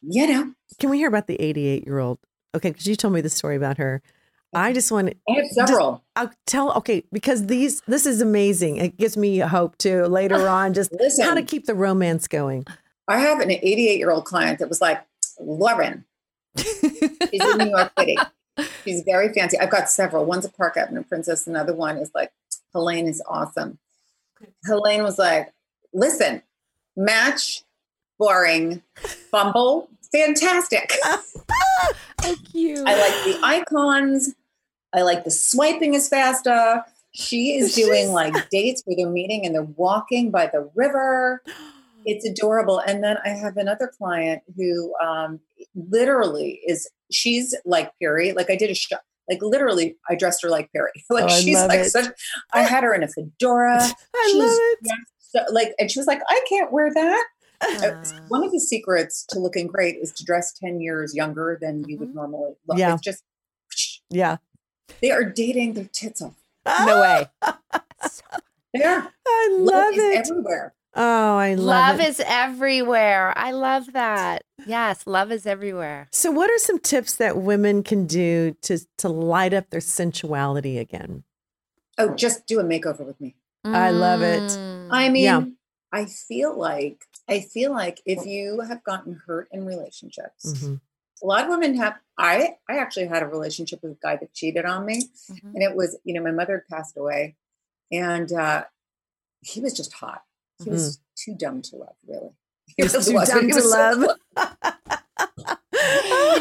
[0.00, 0.52] you know.
[0.78, 2.18] Can we hear about the 88 year old
[2.54, 4.00] okay because you told me the story about her
[4.54, 5.16] I just want to.
[5.28, 5.92] I have several.
[5.92, 6.72] Just, I'll tell.
[6.78, 8.76] Okay, because these this is amazing.
[8.76, 10.74] It gives me hope too later on.
[10.74, 12.66] Just Listen, how to keep the romance going.
[13.06, 15.02] I have an 88 year old client that was like,
[15.40, 16.04] Lauren.
[16.56, 18.16] She's in New York City.
[18.84, 19.58] She's very fancy.
[19.58, 20.24] I've got several.
[20.24, 21.46] One's a Park Avenue princess.
[21.46, 22.32] Another one is like
[22.74, 23.78] Helene is awesome.
[24.66, 25.52] Helene was like,
[25.92, 26.42] listen,
[26.96, 27.62] match,
[28.18, 28.82] boring,
[29.30, 30.92] Bumble, fantastic.
[32.20, 32.84] Thank you.
[32.86, 34.34] I like the icons.
[34.94, 36.82] I like the swiping is faster.
[37.12, 41.42] She is doing like dates where they're meeting and they're walking by the river.
[42.04, 42.78] It's adorable.
[42.78, 45.40] And then I have another client who um,
[45.74, 48.32] literally is, she's like Perry.
[48.32, 48.96] Like I did a show,
[49.28, 50.90] like literally, I dressed her like Perry.
[51.10, 51.90] like oh, she's like it.
[51.90, 52.06] such,
[52.54, 53.82] I had her in a fedora.
[54.16, 54.98] I she's, love it.
[55.18, 57.26] So, like, and she was like, I can't wear that.
[57.60, 61.84] Uh, one of the secrets to looking great is to dress 10 years younger than
[61.88, 62.16] you would mm-hmm.
[62.16, 62.78] normally look.
[62.78, 62.94] Yeah.
[62.94, 63.22] It's just,
[64.08, 64.36] yeah.
[65.00, 66.34] They are dating their tits off.
[66.66, 67.26] No way.
[68.74, 69.12] they are.
[69.26, 70.16] I love, love it.
[70.16, 70.74] everywhere.
[70.94, 72.02] Oh, I love, it.
[72.02, 73.32] love is everywhere.
[73.36, 74.42] I love that.
[74.66, 76.08] Yes, love is everywhere.
[76.10, 80.78] So, what are some tips that women can do to to light up their sensuality
[80.78, 81.24] again?
[81.98, 83.36] Oh, just do a makeover with me.
[83.64, 84.42] I love it.
[84.42, 84.88] Mm.
[84.90, 85.44] I mean, yeah.
[85.92, 90.74] I feel like I feel like if you have gotten hurt in relationships, mm-hmm.
[91.22, 91.96] A lot of women have.
[92.16, 95.54] I I actually had a relationship with a guy that cheated on me, mm-hmm.
[95.54, 97.36] and it was you know my mother had passed away,
[97.92, 98.64] and uh,
[99.40, 100.22] he was just hot.
[100.58, 100.72] He mm-hmm.
[100.72, 102.30] was too dumb to love, really.
[102.76, 103.98] He was too was, dumb to love.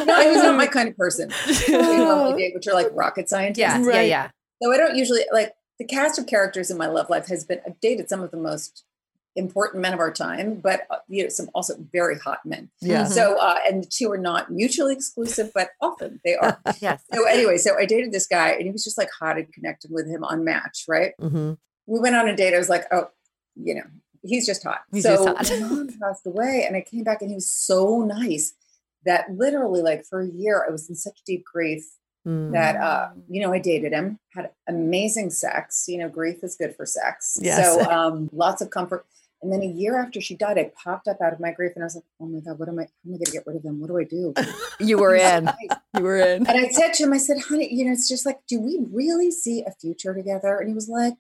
[0.06, 1.32] no, he was not my kind of person.
[1.48, 3.60] which are like rocket scientists.
[3.60, 3.96] Yeah, right.
[3.96, 4.30] yeah, yeah.
[4.62, 7.62] So I don't usually like the cast of characters in my love life has been.
[7.66, 8.84] I've dated some of the most
[9.38, 12.70] important men of our time, but uh, you know, some also very hot men.
[12.82, 13.06] Yeah.
[13.06, 16.60] So, uh, and the two are not mutually exclusive, but often they are.
[16.82, 17.04] yes.
[17.14, 19.92] So anyway, so I dated this guy, and he was just like hot and connected
[19.92, 21.14] with him on Match, right?
[21.22, 21.54] Mm-hmm.
[21.86, 22.54] We went on a date.
[22.54, 23.10] I was like, oh,
[23.56, 23.84] you know,
[24.24, 24.82] he's just hot.
[24.92, 25.60] He's so just hot.
[25.62, 28.54] mom passed away, and I came back, and he was so nice
[29.06, 31.86] that literally, like for a year, I was in such deep grief
[32.28, 32.52] mm.
[32.52, 35.86] that uh, you know I dated him, had amazing sex.
[35.88, 37.38] You know, grief is good for sex.
[37.42, 37.76] Yes.
[37.76, 39.06] So um, lots of comfort.
[39.42, 41.84] And then a year after she died, I popped up out of my grief and
[41.84, 42.84] I was like, oh my God, what am I?
[42.84, 43.80] How am I going to get rid of them?
[43.80, 44.34] What do I do?
[44.80, 45.52] you were in.
[45.96, 46.48] You were in.
[46.48, 48.80] And I said to him, I said, honey, you know, it's just like, do we
[48.92, 50.58] really see a future together?
[50.58, 51.14] And he was like,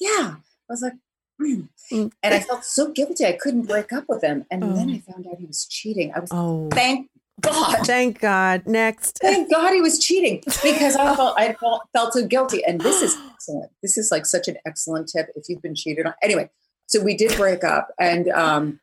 [0.00, 0.36] yeah.
[0.36, 0.92] I was like,
[1.40, 1.68] mm.
[1.90, 2.12] Mm.
[2.22, 3.24] and I felt so guilty.
[3.24, 4.44] I couldn't break up with him.
[4.50, 4.72] And oh.
[4.74, 6.12] then I found out he was cheating.
[6.14, 6.68] I was, oh.
[6.70, 7.08] thank
[7.40, 7.86] God.
[7.86, 8.66] Thank God.
[8.66, 9.18] Next.
[9.20, 12.64] Thank God he was cheating because I felt I felt, felt so guilty.
[12.64, 13.70] And this is excellent.
[13.82, 16.14] This is like such an excellent tip if you've been cheated on.
[16.22, 16.50] Anyway,
[16.90, 18.80] so we did break up, and um,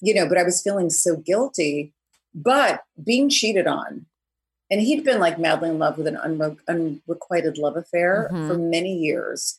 [0.00, 1.92] you know, but I was feeling so guilty.
[2.34, 4.04] But being cheated on,
[4.70, 8.46] and he'd been like madly in love with an unre- unrequited love affair mm-hmm.
[8.46, 9.58] for many years.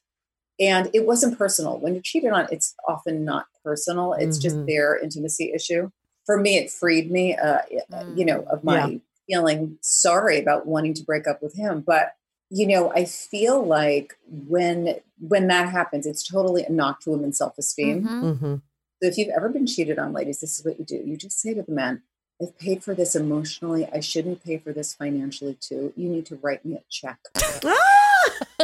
[0.59, 1.79] And it wasn't personal.
[1.79, 4.13] When you're cheated on, it's often not personal.
[4.13, 4.41] It's mm-hmm.
[4.41, 5.89] just their intimacy issue.
[6.25, 7.59] For me, it freed me, uh,
[7.91, 8.17] mm.
[8.17, 8.97] you know, of my yeah.
[9.27, 11.81] feeling sorry about wanting to break up with him.
[11.81, 12.13] But
[12.49, 17.37] you know i feel like when when that happens it's totally a knock to women's
[17.37, 18.03] self-esteem.
[18.03, 18.25] Mm-hmm.
[18.25, 18.55] Mm-hmm.
[18.55, 21.01] so if you've ever been cheated on ladies this is what you do.
[21.05, 22.03] You just say to the man
[22.41, 23.87] i've paid for this emotionally.
[23.91, 25.93] I shouldn't pay for this financially too.
[25.95, 27.19] You need to write me a check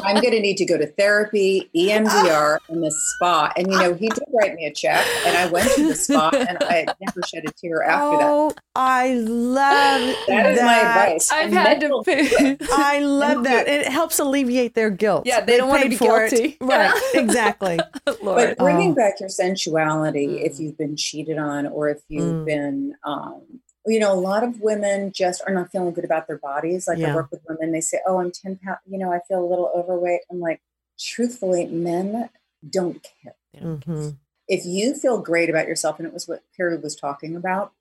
[0.03, 3.51] I'm going to need to go to therapy, EMDR, and the spa.
[3.55, 6.31] And you know, he did write me a check, and I went to the spa,
[6.33, 8.27] and I never shed a tear after that.
[8.27, 8.63] oh, that.
[8.75, 10.45] I love that.
[10.51, 11.31] Is my advice.
[11.31, 12.57] I've and had to pay.
[12.71, 13.67] I love that.
[13.67, 15.25] It helps alleviate their guilt.
[15.25, 16.43] Yeah, they, they don't want to be guilty.
[16.43, 16.57] It.
[16.63, 17.79] Right, exactly.
[18.05, 18.95] but bringing oh.
[18.95, 20.45] back your sensuality, mm.
[20.45, 22.45] if you've been cheated on, or if you've mm.
[22.45, 23.41] been um,
[23.85, 26.87] you know, a lot of women just are not feeling good about their bodies.
[26.87, 27.11] Like yeah.
[27.11, 28.79] I work with women, they say, "Oh, I'm 10 pounds.
[28.85, 30.61] You know, I feel a little overweight." I'm like,
[30.99, 32.29] truthfully, men
[32.67, 33.35] don't care.
[33.61, 34.09] Mm-hmm.
[34.47, 37.73] If you feel great about yourself, and it was what Perry was talking about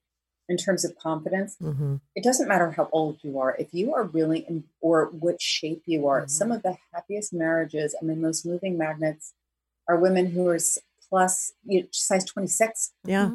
[0.49, 1.97] in terms of confidence, mm-hmm.
[2.15, 3.55] it doesn't matter how old you are.
[3.59, 6.29] If you are really in, or what shape you are, mm-hmm.
[6.29, 9.35] some of the happiest marriages and the most moving magnets
[9.89, 10.59] are women who are
[11.09, 12.93] plus you know, size 26.
[13.05, 13.31] Yeah.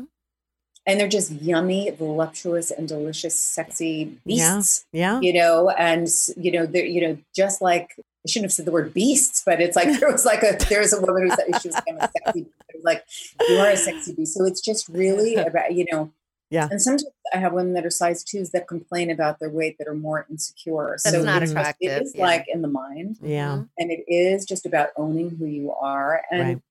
[0.88, 4.86] And they're just yummy, voluptuous, and delicious, sexy beasts.
[4.94, 5.20] Yeah, yeah.
[5.22, 6.08] You know, and
[6.38, 7.94] you know, they're you know, just like
[8.28, 10.94] I shouldn't have said the word beasts, but it's like there was like a there's
[10.94, 12.46] a woman who said she was kind of sexy.
[12.84, 13.04] like
[13.48, 14.34] you are a sexy beast.
[14.34, 16.12] So it's just really about you know.
[16.50, 16.70] Yeah.
[16.72, 19.88] And sometimes I have women that are size twos that complain about their weight that
[19.88, 20.98] are more insecure.
[21.04, 21.92] That's so not attractive.
[21.92, 22.24] It is yeah.
[22.24, 23.18] like in the mind.
[23.22, 23.48] Yeah.
[23.50, 23.64] Mm-hmm.
[23.78, 26.22] And it is just about owning who you are.
[26.32, 26.62] And right.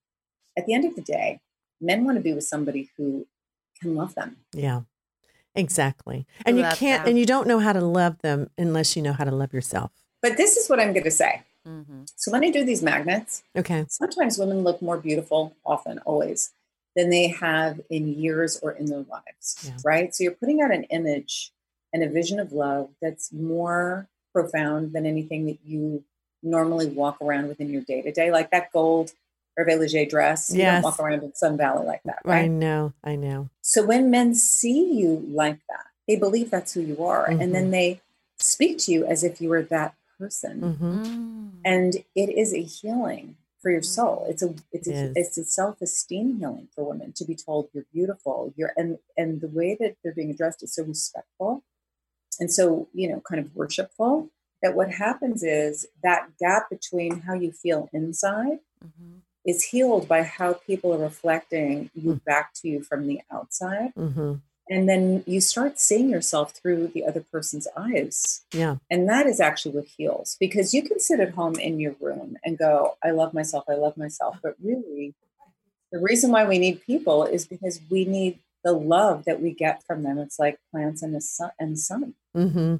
[0.57, 1.41] at the end of the day,
[1.79, 3.27] men want to be with somebody who
[3.77, 4.37] can love them.
[4.53, 4.81] Yeah.
[5.55, 6.27] Exactly.
[6.45, 7.09] And you can't them.
[7.09, 9.91] and you don't know how to love them unless you know how to love yourself.
[10.21, 11.41] But this is what I'm going to say.
[11.67, 12.03] Mm-hmm.
[12.15, 13.85] So when I do these magnets, okay.
[13.89, 16.53] Sometimes women look more beautiful, often, always,
[16.95, 19.77] than they have in years or in their lives, yeah.
[19.83, 20.15] right?
[20.15, 21.51] So you're putting out an image
[21.91, 26.03] and a vision of love that's more profound than anything that you
[26.43, 29.11] normally walk around with in your day to day, like that gold
[29.57, 30.51] Hervé Leger dress.
[30.53, 30.75] You yes.
[30.75, 32.45] don't walk around in Sun Valley like that, right?
[32.45, 33.49] I know, I know.
[33.61, 37.27] So when men see you like that, they believe that's who you are.
[37.27, 37.41] Mm-hmm.
[37.41, 37.71] And then mm-hmm.
[37.71, 38.01] they
[38.37, 40.61] speak to you as if you were that person.
[40.61, 41.03] Mm-hmm.
[41.03, 41.51] Mm.
[41.65, 44.25] And it is a healing for your soul.
[44.29, 48.53] It's a it's a, it's a self-esteem healing for women to be told you're beautiful.
[48.55, 51.63] You're and and the way that they're being addressed is so respectful
[52.39, 54.29] and so, you know, kind of worshipful
[54.61, 59.17] that what happens is that gap between how you feel inside mm-hmm
[59.47, 62.23] is healed by how people are reflecting you mm.
[62.25, 63.93] back to you from the outside.
[63.97, 64.33] Mm-hmm.
[64.69, 68.43] And then you start seeing yourself through the other person's eyes.
[68.51, 68.75] Yeah.
[68.91, 72.35] And that is actually what heals because you can sit at home in your room
[72.43, 74.37] and go, I love myself, I love myself.
[74.43, 75.15] But really,
[75.93, 79.81] the reason why we need people is because we need the love that we get
[79.83, 80.17] from them.
[80.17, 81.51] It's like plants and the sun.
[81.57, 82.15] And sun.
[82.35, 82.75] Mm-hmm.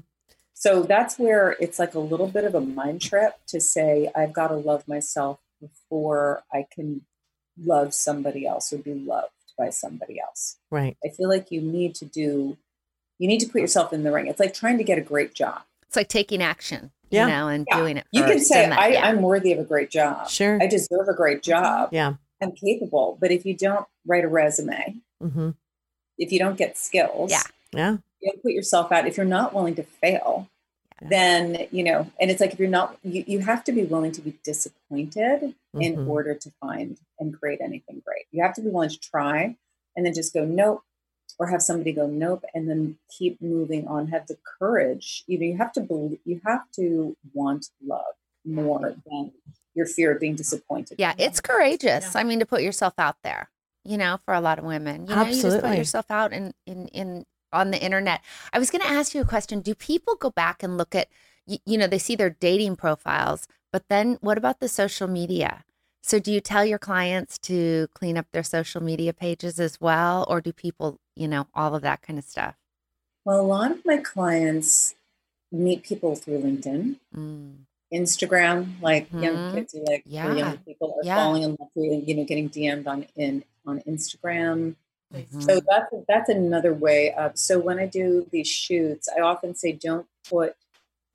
[0.52, 4.34] So that's where it's like a little bit of a mind trip to say, I've
[4.34, 7.02] got to love myself before I can
[7.62, 10.56] love somebody else or be loved by somebody else.
[10.70, 10.96] Right.
[11.04, 12.56] I feel like you need to do,
[13.18, 14.26] you need to put yourself in the ring.
[14.26, 15.62] It's like trying to get a great job.
[15.86, 17.26] It's like taking action, yeah.
[17.26, 17.76] you know, and yeah.
[17.78, 18.06] doing it.
[18.12, 19.06] You can say, that, I, yeah.
[19.06, 20.28] I'm worthy of a great job.
[20.28, 20.62] Sure.
[20.62, 21.88] I deserve a great job.
[21.92, 22.14] Yeah.
[22.40, 23.18] I'm capable.
[23.20, 25.50] But if you don't write a resume, mm-hmm.
[26.18, 27.42] if you don't get skills, yeah.
[27.72, 27.96] Yeah.
[28.20, 29.06] You put yourself out.
[29.06, 30.48] If you're not willing to fail,
[31.00, 34.12] then you know and it's like if you're not you, you have to be willing
[34.12, 35.80] to be disappointed mm-hmm.
[35.80, 38.26] in order to find and create anything great.
[38.32, 39.56] You have to be willing to try
[39.96, 40.82] and then just go nope
[41.38, 44.08] or have somebody go nope and then keep moving on.
[44.08, 45.24] Have the courage.
[45.26, 49.32] You know you have to believe you have to want love more than
[49.74, 50.96] your fear of being disappointed.
[50.98, 52.14] Yeah it's courageous.
[52.14, 52.20] Yeah.
[52.20, 53.50] i mean to put yourself out there
[53.84, 55.06] you know for a lot of women.
[55.06, 55.50] You know Absolutely.
[55.50, 58.22] you just put yourself out in in in on the internet.
[58.52, 59.60] I was going to ask you a question.
[59.60, 61.08] Do people go back and look at,
[61.46, 65.64] you, you know, they see their dating profiles, but then what about the social media?
[66.02, 70.24] So do you tell your clients to clean up their social media pages as well?
[70.28, 72.54] Or do people, you know, all of that kind of stuff?
[73.24, 74.94] Well, a lot of my clients
[75.52, 76.96] meet people through LinkedIn.
[77.14, 77.54] Mm.
[77.92, 79.22] Instagram, like mm-hmm.
[79.22, 80.34] young kids like yeah.
[80.34, 81.16] young people are yeah.
[81.16, 84.74] falling in love with, you know, getting DM'd on in on Instagram.
[85.14, 85.40] Mm-hmm.
[85.40, 87.38] So that's that's another way of.
[87.38, 90.54] So when I do these shoots, I often say don't put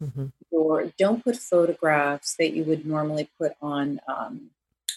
[0.03, 0.27] mm-hmm.
[0.51, 3.99] your don't put photographs that you would normally put on.
[4.07, 4.49] Um,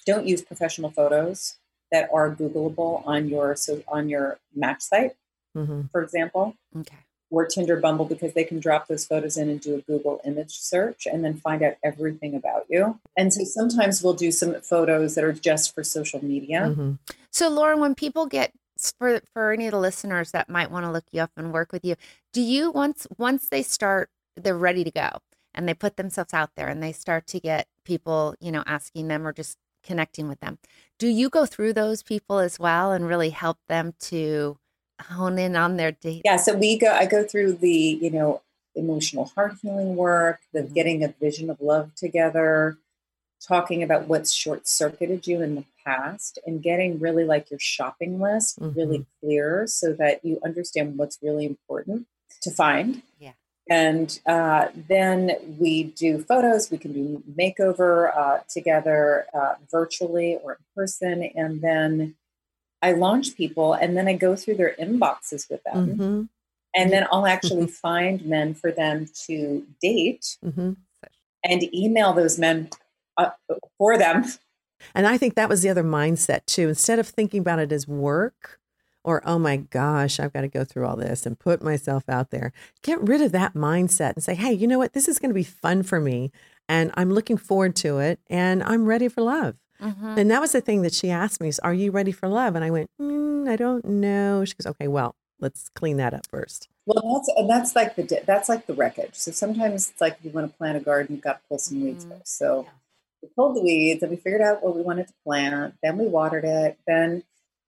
[0.07, 1.57] don't use professional photos
[1.93, 5.17] that are Googleable on your so on your match site,
[5.57, 5.83] mm-hmm.
[5.93, 6.57] for example.
[6.77, 6.97] Okay.
[7.29, 10.61] Or Tinder Bumble because they can drop those photos in and do a Google image
[10.61, 13.01] search and then find out everything about you.
[13.17, 16.61] And so sometimes we'll do some photos that are just for social media.
[16.61, 16.93] Mm-hmm.
[17.33, 18.53] So Lauren, when people get
[18.99, 21.73] for for any of the listeners that might want to look you up and work
[21.73, 21.97] with you
[22.33, 25.09] do you once once they start they're ready to go
[25.55, 29.09] and they put themselves out there and they start to get people you know asking
[29.09, 30.59] them or just connecting with them
[30.99, 34.59] do you go through those people as well and really help them to
[35.03, 38.43] hone in on their date yeah so we go i go through the you know
[38.77, 40.75] emotional heart healing work, the mm-hmm.
[40.75, 42.77] getting a vision of love together,
[43.41, 48.21] talking about what's short circuited you in the past, and getting really like your shopping
[48.21, 48.79] list mm-hmm.
[48.79, 52.07] really clear so that you understand what's really important
[52.43, 53.03] to find.
[53.19, 53.33] Yeah.
[53.69, 60.53] And uh, then we do photos, we can do makeover uh, together uh, virtually or
[60.53, 61.31] in person.
[61.35, 62.15] And then
[62.81, 65.89] I launch people and then I go through their inboxes with them.
[65.89, 66.23] Mm-hmm.
[66.77, 70.73] And then I'll actually find men for them to date mm-hmm.
[71.45, 72.71] and email those men
[73.17, 73.31] uh,
[73.79, 74.25] for them.
[74.95, 76.69] And I think that was the other mindset too.
[76.69, 78.61] Instead of thinking about it as work,
[79.05, 82.31] or oh my gosh, I've got to go through all this and put myself out
[82.31, 82.53] there.
[82.83, 84.95] Get rid of that mindset and say, hey, you know what?
[84.95, 86.33] This is going to be fun for me
[86.69, 89.55] and I'm looking forward to it and I'm ready for love.
[89.81, 90.19] Mm-hmm.
[90.19, 92.57] And that was the thing that she asked me is, are you ready for love?
[92.57, 94.45] And I went, mm, I don't know.
[94.45, 96.69] She goes, okay, well, let's clean that up first.
[96.87, 99.15] Well, that's and that's like the that's like the wreckage.
[99.15, 101.83] So sometimes it's like you want to plant a garden, you've got to pull some
[101.83, 102.19] weeds mm-hmm.
[102.19, 102.39] first.
[102.39, 102.71] So yeah.
[103.27, 105.75] We pulled the weeds and we figured out what we wanted to plant.
[105.83, 106.79] Then we watered it.
[106.87, 107.23] Then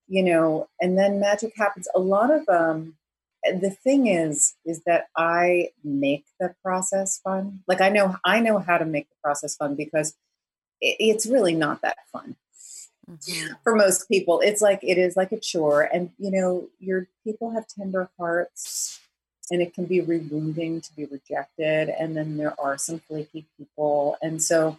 [0.09, 1.87] you know, and then magic happens.
[1.95, 2.95] A lot of um,
[3.45, 7.61] the thing is, is that I make the process fun.
[7.69, 10.15] Like I know, I know how to make the process fun because
[10.81, 12.37] it, it's really not that fun.
[13.09, 13.55] Mm-hmm.
[13.63, 17.53] For most people, it's like it is like a chore, and you know, your people
[17.53, 19.01] have tender hearts,
[19.51, 21.89] and it can be rewounding to be rejected.
[21.89, 24.77] And then there are some flaky people, and so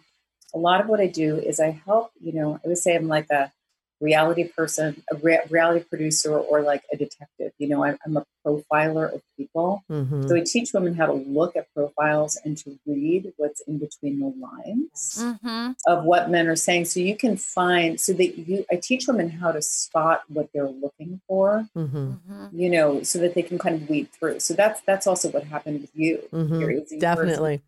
[0.54, 2.10] a lot of what I do is I help.
[2.20, 3.52] You know, I would say I'm like a
[4.00, 7.52] reality person, a re- reality producer, or like a detective.
[7.58, 9.84] You know, I'm, I'm a profiler of people.
[9.90, 10.26] Mm-hmm.
[10.26, 14.20] So I teach women how to look at profiles and to read what's in between
[14.20, 15.72] the lines mm-hmm.
[15.86, 16.86] of what men are saying.
[16.86, 20.68] So you can find, so that you, I teach women how to spot what they're
[20.68, 21.68] looking for.
[21.76, 21.96] Mm-hmm.
[21.96, 22.46] mm-hmm.
[22.52, 24.40] You know, so that they can kind of weed through.
[24.40, 26.20] So that's that's also what happened with you.
[26.32, 26.98] Mm-hmm.
[26.98, 27.54] Definitely.
[27.54, 27.60] you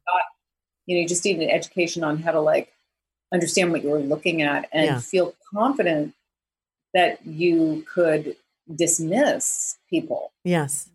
[0.89, 2.73] know, you just need an education on how to like
[3.33, 4.99] understand what you're looking at and yeah.
[5.01, 6.15] feel confident
[6.95, 8.37] that you could
[8.75, 10.33] dismiss people.
[10.45, 10.89] Yes.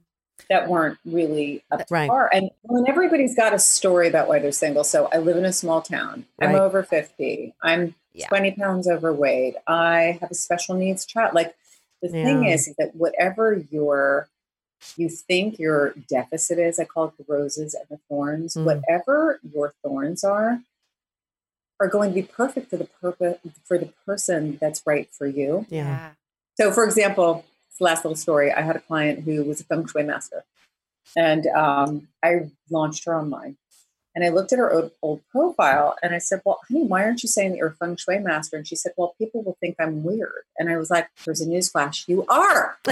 [0.50, 2.10] That weren't really up to right.
[2.10, 2.30] par.
[2.32, 4.84] And when everybody's got a story about why they're single.
[4.84, 6.26] So I live in a small town.
[6.42, 6.62] I'm right.
[6.62, 7.54] over 50.
[7.62, 8.28] I'm yeah.
[8.28, 9.56] 20 pounds overweight.
[9.66, 11.34] I have a special needs child.
[11.34, 11.56] Like
[12.02, 12.24] the yeah.
[12.24, 14.30] thing is, is that whatever your
[14.95, 18.63] you think your deficit is, I call it the roses and the thorns, mm.
[18.63, 20.61] whatever your thorns are,
[21.80, 25.65] are going to be perfect for the purpose for the person that's right for you.
[25.69, 26.11] Yeah.
[26.59, 27.45] So, for example,
[27.80, 28.51] last little story.
[28.51, 30.43] I had a client who was a feng shui master,
[31.15, 33.57] and um, I launched her online.
[34.18, 37.22] And I looked at her old, old, profile and I said, Well, honey, why aren't
[37.22, 38.57] you saying that you're a feng shui master?
[38.57, 40.41] And she said, Well, people will think I'm weird.
[40.57, 42.07] And I was like, There's a newsflash.
[42.07, 42.80] You are.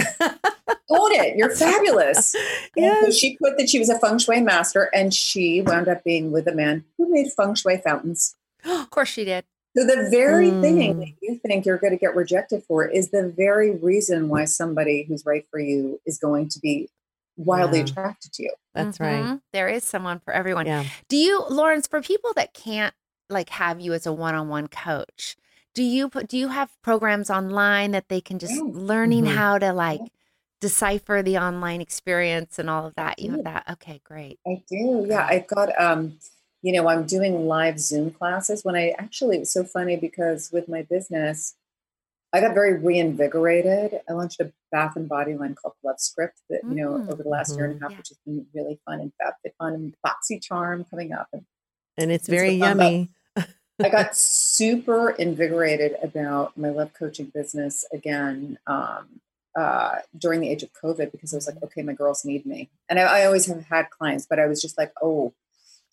[0.88, 1.36] Hold it.
[1.36, 2.36] You're fabulous.
[2.76, 3.06] Yes.
[3.06, 6.30] So she put that she was a feng shui master and she wound up being
[6.30, 8.36] with a man who made feng shui fountains.
[8.64, 9.46] of course she did.
[9.76, 10.60] So the very mm.
[10.60, 14.44] thing that you think you're going to get rejected for is the very reason why
[14.44, 16.88] somebody who's right for you is going to be
[17.36, 17.84] wildly yeah.
[17.84, 18.54] attracted to you.
[18.74, 19.30] That's mm-hmm.
[19.30, 19.40] right.
[19.52, 20.66] There is someone for everyone.
[20.66, 20.84] Yeah.
[21.08, 22.94] Do you, Lawrence, for people that can't
[23.28, 25.36] like have you as a one-on-one coach,
[25.74, 28.62] do you put do you have programs online that they can just yeah.
[28.64, 29.36] learning mm-hmm.
[29.36, 30.00] how to like
[30.60, 33.18] decipher the online experience and all of that?
[33.18, 33.64] You have that?
[33.72, 34.38] Okay, great.
[34.46, 35.06] I do.
[35.08, 36.18] Yeah, I've got um
[36.66, 40.68] you know, I'm doing live Zoom classes when I actually, it's so funny because with
[40.68, 41.54] my business,
[42.36, 43.98] I got very reinvigorated.
[44.08, 47.28] I launched a bath and body line called Love Script that, you know, over the
[47.30, 47.58] last mm-hmm.
[47.58, 47.84] year and a mm-hmm.
[47.84, 47.98] half, yeah.
[47.98, 49.12] which has been really fun and
[49.58, 51.28] fun and Foxy Charm coming up.
[51.32, 51.46] And,
[51.96, 53.10] and it's very yummy.
[53.36, 59.20] I got super invigorated about my love coaching business again um,
[59.58, 61.64] uh, during the age of COVID because I was like, mm-hmm.
[61.64, 62.68] okay, my girls need me.
[62.90, 65.32] And I, I always have had clients, but I was just like, oh,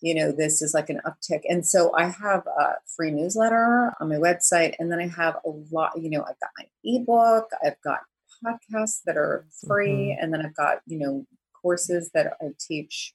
[0.00, 1.42] you know, this is like an uptick.
[1.48, 4.74] And so I have a free newsletter on my website.
[4.78, 8.00] And then I have a lot, you know, I've got my ebook, I've got
[8.44, 10.10] podcasts that are free.
[10.12, 10.22] Mm-hmm.
[10.22, 11.26] And then I've got, you know,
[11.60, 13.14] courses that I teach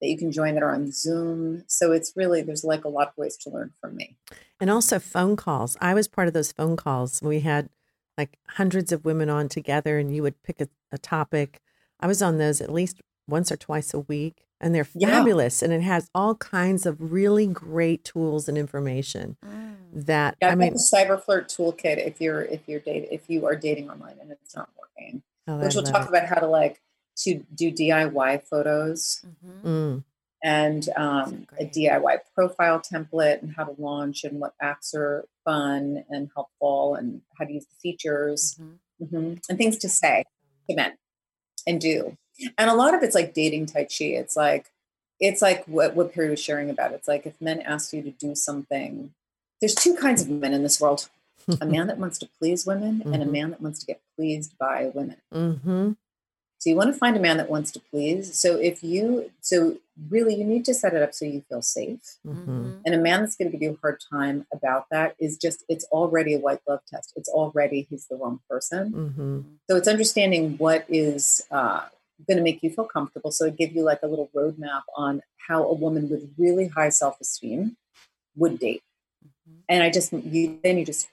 [0.00, 1.64] that you can join that are on Zoom.
[1.66, 4.16] So it's really, there's like a lot of ways to learn from me.
[4.58, 5.76] And also phone calls.
[5.80, 7.20] I was part of those phone calls.
[7.22, 7.68] We had
[8.16, 11.60] like hundreds of women on together and you would pick a, a topic.
[12.00, 15.66] I was on those at least once or twice a week and they're fabulous yeah.
[15.66, 19.74] and it has all kinds of really great tools and information mm.
[19.92, 23.46] that yeah, i mean the cyber flirt toolkit if you're if you're dating if you
[23.46, 26.08] are dating online and it's not working oh, which will talk it.
[26.08, 26.80] about how to like
[27.16, 29.68] to do diy photos mm-hmm.
[29.68, 30.04] mm.
[30.42, 36.04] and um, a diy profile template and how to launch and what apps are fun
[36.08, 39.04] and helpful and how to use the features mm-hmm.
[39.04, 39.34] Mm-hmm.
[39.48, 40.24] and things to say
[40.68, 40.92] to men
[41.66, 42.16] and do
[42.58, 44.06] and a lot of it's like dating tai chi.
[44.06, 44.70] It's like,
[45.18, 46.92] it's like what what Perry was sharing about.
[46.92, 49.12] It's like if men ask you to do something,
[49.60, 51.08] there's two kinds of men in this world:
[51.60, 53.12] a man that wants to please women mm-hmm.
[53.12, 53.32] and a mm-hmm.
[53.32, 55.16] man that wants to get pleased by women.
[55.32, 55.92] Mm-hmm.
[56.60, 58.38] So you want to find a man that wants to please.
[58.38, 59.78] So if you, so
[60.10, 62.18] really, you need to set it up so you feel safe.
[62.26, 62.80] Mm-hmm.
[62.84, 65.64] And a man that's going to give you a hard time about that is just,
[65.70, 67.14] it's already a white glove test.
[67.16, 68.92] It's already he's the wrong person.
[68.92, 69.40] Mm-hmm.
[69.70, 71.86] So it's understanding what is uh,
[72.26, 73.30] going to make you feel comfortable.
[73.30, 76.90] So it give you like a little roadmap on how a woman with really high
[76.90, 77.76] self esteem
[78.36, 78.82] would date.
[79.24, 79.60] Mm-hmm.
[79.68, 81.08] And I just, you then you just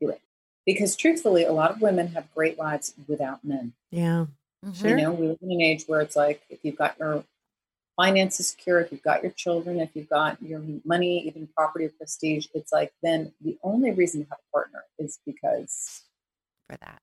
[0.00, 0.20] do it
[0.66, 3.72] because truthfully, a lot of women have great lives without men.
[3.90, 4.26] Yeah.
[4.64, 4.88] Mm-hmm.
[4.88, 7.24] You know, we live in an age where it's like if you've got your
[7.96, 11.90] finances secure, if you've got your children, if you've got your money, even property or
[11.90, 16.02] prestige, it's like then the only reason to have a partner is because
[16.68, 17.02] for that.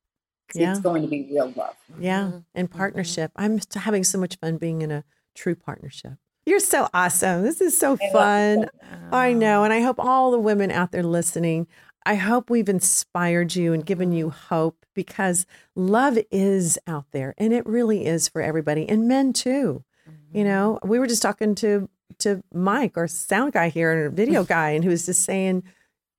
[0.54, 0.72] Yeah.
[0.72, 1.76] It's going to be real love.
[2.00, 2.22] Yeah.
[2.22, 2.38] Mm-hmm.
[2.56, 3.32] And partnership.
[3.38, 3.60] Mm-hmm.
[3.76, 5.04] I'm having so much fun being in a
[5.36, 6.14] true partnership.
[6.45, 7.43] You're so awesome.
[7.43, 8.70] This is so I fun.
[9.12, 9.64] I know.
[9.64, 11.68] And I hope all the women out there listening
[12.06, 15.45] I hope we've inspired you and given you hope because
[15.76, 19.84] love is out there and it really is for everybody and men too.
[20.10, 20.38] Mm-hmm.
[20.38, 21.89] You know, we were just talking to
[22.20, 25.64] to Mike, our sound guy here and our video guy, and who was just saying,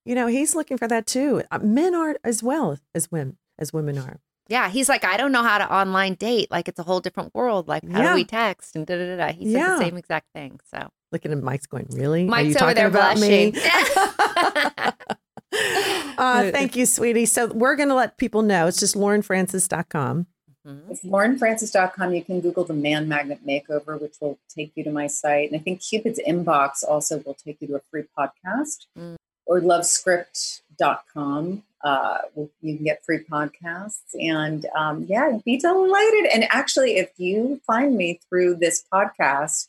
[0.04, 1.42] you know, he's looking for that too.
[1.50, 4.18] Uh, men are as well as women as women are.
[4.48, 6.50] Yeah, he's like, I don't know how to online date.
[6.50, 7.68] Like it's a whole different world.
[7.68, 8.08] Like how yeah.
[8.08, 9.32] do we text and da da da.
[9.32, 9.76] He said yeah.
[9.76, 10.58] the same exact thing.
[10.74, 12.24] So looking at Mike's going, really?
[12.24, 13.52] Mike's are you talking about blushing.
[13.52, 13.62] me?
[16.18, 17.26] uh, thank you, sweetie.
[17.26, 18.66] So we're going to let people know.
[18.66, 20.26] It's just laurenfrances.com.
[20.66, 20.90] Mm-hmm.
[20.90, 22.14] It's laurenfrances.com.
[22.14, 25.50] You can Google the Man Magnet Makeover, which will take you to my site.
[25.50, 28.86] And I think Cupid's Inbox also will take you to a free podcast.
[28.98, 29.16] Mm.
[29.46, 31.62] Or lovescript.com.
[31.82, 34.14] Uh, you can get free podcasts.
[34.18, 36.30] And um, yeah, be delighted.
[36.32, 39.68] And actually, if you find me through this podcast,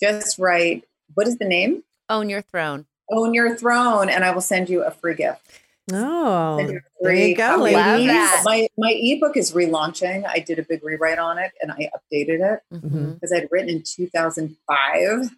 [0.00, 0.84] just write,
[1.14, 1.82] what is the name?
[2.08, 5.40] Own Your Throne own your throne and I will send you a free gift.
[5.92, 8.10] Oh, you there you go, ladies.
[8.44, 10.26] My my ebook is relaunching.
[10.26, 13.12] I did a big rewrite on it and I updated it mm-hmm.
[13.12, 15.30] because I'd written in 2005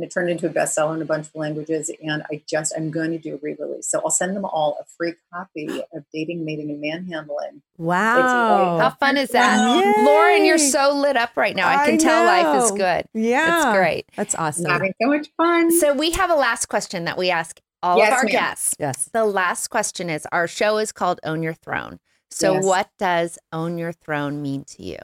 [0.00, 1.90] and it turned into a bestseller in a bunch of languages.
[2.02, 3.86] And I just, I'm going to do a re release.
[3.86, 7.60] So I'll send them all a free copy of Dating, Mating, and Manhandling.
[7.76, 8.78] Wow.
[8.78, 9.58] How fun is that?
[9.58, 10.04] Yay.
[10.04, 11.68] Lauren, you're so lit up right now.
[11.68, 13.04] I can I tell life is good.
[13.12, 13.56] Yeah.
[13.56, 14.06] It's great.
[14.16, 14.66] That's awesome.
[14.66, 15.70] I'm having so much fun.
[15.78, 18.32] So we have a last question that we ask all yes, of our ma'am.
[18.32, 18.74] guests.
[18.78, 19.10] Yes.
[19.12, 21.98] The last question is our show is called Own Your Throne.
[22.30, 22.64] So yes.
[22.64, 24.98] what does own your throne mean to you?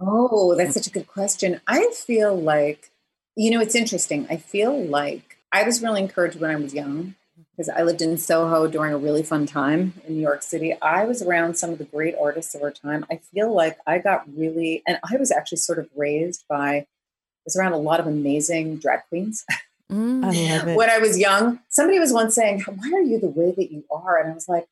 [0.00, 1.60] Oh, that's such a good question.
[1.66, 2.90] I feel like
[3.38, 4.26] you know, it's interesting.
[4.28, 7.14] I feel like I was really encouraged when I was young
[7.52, 10.74] because I lived in Soho during a really fun time in New York City.
[10.82, 13.06] I was around some of the great artists of our time.
[13.08, 16.86] I feel like I got really, and I was actually sort of raised by, I
[17.44, 19.44] was around a lot of amazing drag queens.
[19.90, 23.54] Mm, I when I was young, somebody was once saying, Why are you the way
[23.56, 24.20] that you are?
[24.20, 24.66] And I was like,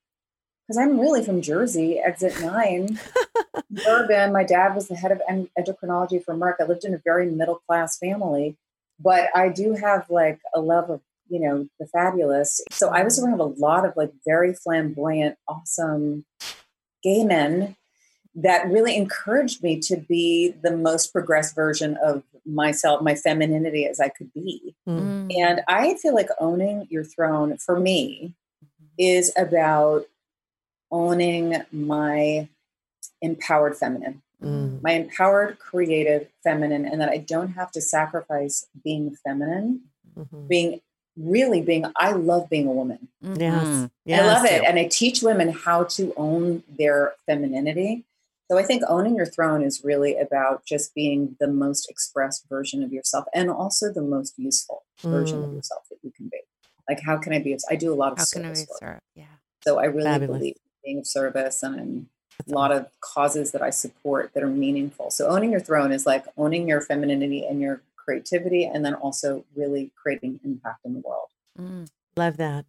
[0.66, 2.98] because I'm really from Jersey, exit nine,
[3.86, 4.32] urban.
[4.32, 6.54] My dad was the head of endocrinology for Merck.
[6.60, 8.56] I lived in a very middle class family,
[8.98, 12.60] but I do have like a love of, you know, the fabulous.
[12.72, 16.24] So I was around a lot of like very flamboyant, awesome
[17.02, 17.76] gay men
[18.34, 24.00] that really encouraged me to be the most progressed version of myself, my femininity as
[24.00, 24.74] I could be.
[24.88, 25.32] Mm.
[25.36, 28.84] And I feel like owning your throne for me mm-hmm.
[28.98, 30.06] is about
[30.90, 32.48] owning my
[33.22, 34.82] empowered feminine, mm.
[34.82, 39.82] my empowered creative feminine, and that I don't have to sacrifice being feminine,
[40.16, 40.46] mm-hmm.
[40.48, 40.80] being
[41.16, 43.08] really being, I love being a woman.
[43.24, 43.40] Mm-hmm.
[43.40, 43.90] Yes.
[44.04, 44.22] yes.
[44.22, 44.64] I love it.
[44.64, 48.04] And I teach women how to own their femininity.
[48.50, 52.84] So I think owning your throne is really about just being the most expressed version
[52.84, 55.10] of yourself and also the most useful mm.
[55.10, 55.56] version of mm.
[55.56, 56.40] yourself that you can be.
[56.88, 57.56] Like, how can I be?
[57.68, 59.02] I do a lot of how can I be work.
[59.16, 59.24] Yeah.
[59.64, 60.38] So I really Fabulous.
[60.38, 60.56] believe
[60.86, 62.06] being of service and
[62.48, 65.10] a lot of causes that I support that are meaningful.
[65.10, 69.44] So owning your throne is like owning your femininity and your creativity, and then also
[69.56, 71.28] really creating impact in the world.
[71.60, 71.88] Mm.
[72.16, 72.66] Love that.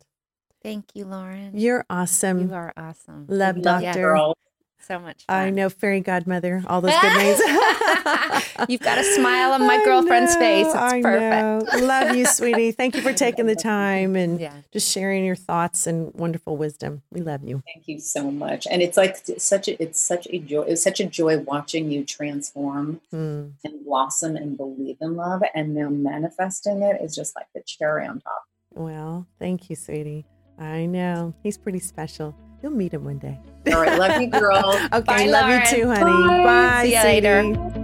[0.63, 1.51] Thank you, Lauren.
[1.53, 2.49] You're awesome.
[2.49, 3.27] You are awesome.
[3.29, 4.33] Love, Doctor.
[4.79, 5.35] So much fun.
[5.35, 7.39] I know, fairy godmother, all those good names.
[8.69, 10.67] You've got a smile on my I girlfriend's know, face.
[10.67, 11.73] It's I perfect.
[11.73, 11.85] Know.
[11.85, 12.71] Love you, sweetie.
[12.71, 14.53] Thank you for taking the time and yeah.
[14.71, 17.01] just sharing your thoughts and wonderful wisdom.
[17.11, 17.63] We love you.
[17.73, 18.67] Thank you so much.
[18.69, 20.61] And it's like such a it's such a joy.
[20.61, 23.51] It's such a joy watching you transform mm.
[23.63, 25.43] and blossom and believe in love.
[25.53, 28.43] And now manifesting it is just like the cherry on top.
[28.73, 30.25] Well, thank you, sweetie.
[30.59, 31.33] I know.
[31.43, 32.35] He's pretty special.
[32.61, 33.39] You'll meet him one day.
[33.67, 33.99] All right.
[33.99, 34.79] Love you, girl.
[34.93, 35.01] okay.
[35.01, 35.61] Bye, love Lauren.
[35.69, 36.27] you too, honey.
[36.27, 36.43] Bye.
[36.43, 37.83] Bye See you later.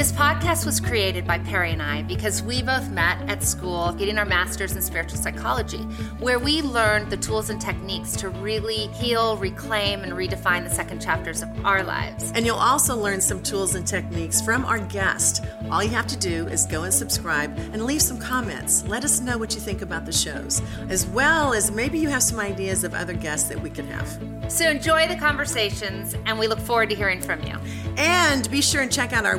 [0.00, 4.16] This podcast was created by Perry and I because we both met at school getting
[4.16, 5.82] our master's in spiritual psychology,
[6.20, 11.02] where we learned the tools and techniques to really heal, reclaim, and redefine the second
[11.02, 12.32] chapters of our lives.
[12.34, 15.44] And you'll also learn some tools and techniques from our guest.
[15.70, 18.82] All you have to do is go and subscribe and leave some comments.
[18.86, 22.22] Let us know what you think about the shows, as well as maybe you have
[22.22, 24.18] some ideas of other guests that we could have.
[24.50, 27.56] So enjoy the conversations, and we look forward to hearing from you.
[27.96, 29.36] And be sure and check out our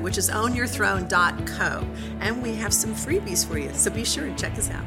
[0.00, 1.86] website, which is ownyourthrone.co.
[2.20, 4.84] And we have some freebies for you, so be sure and check us out.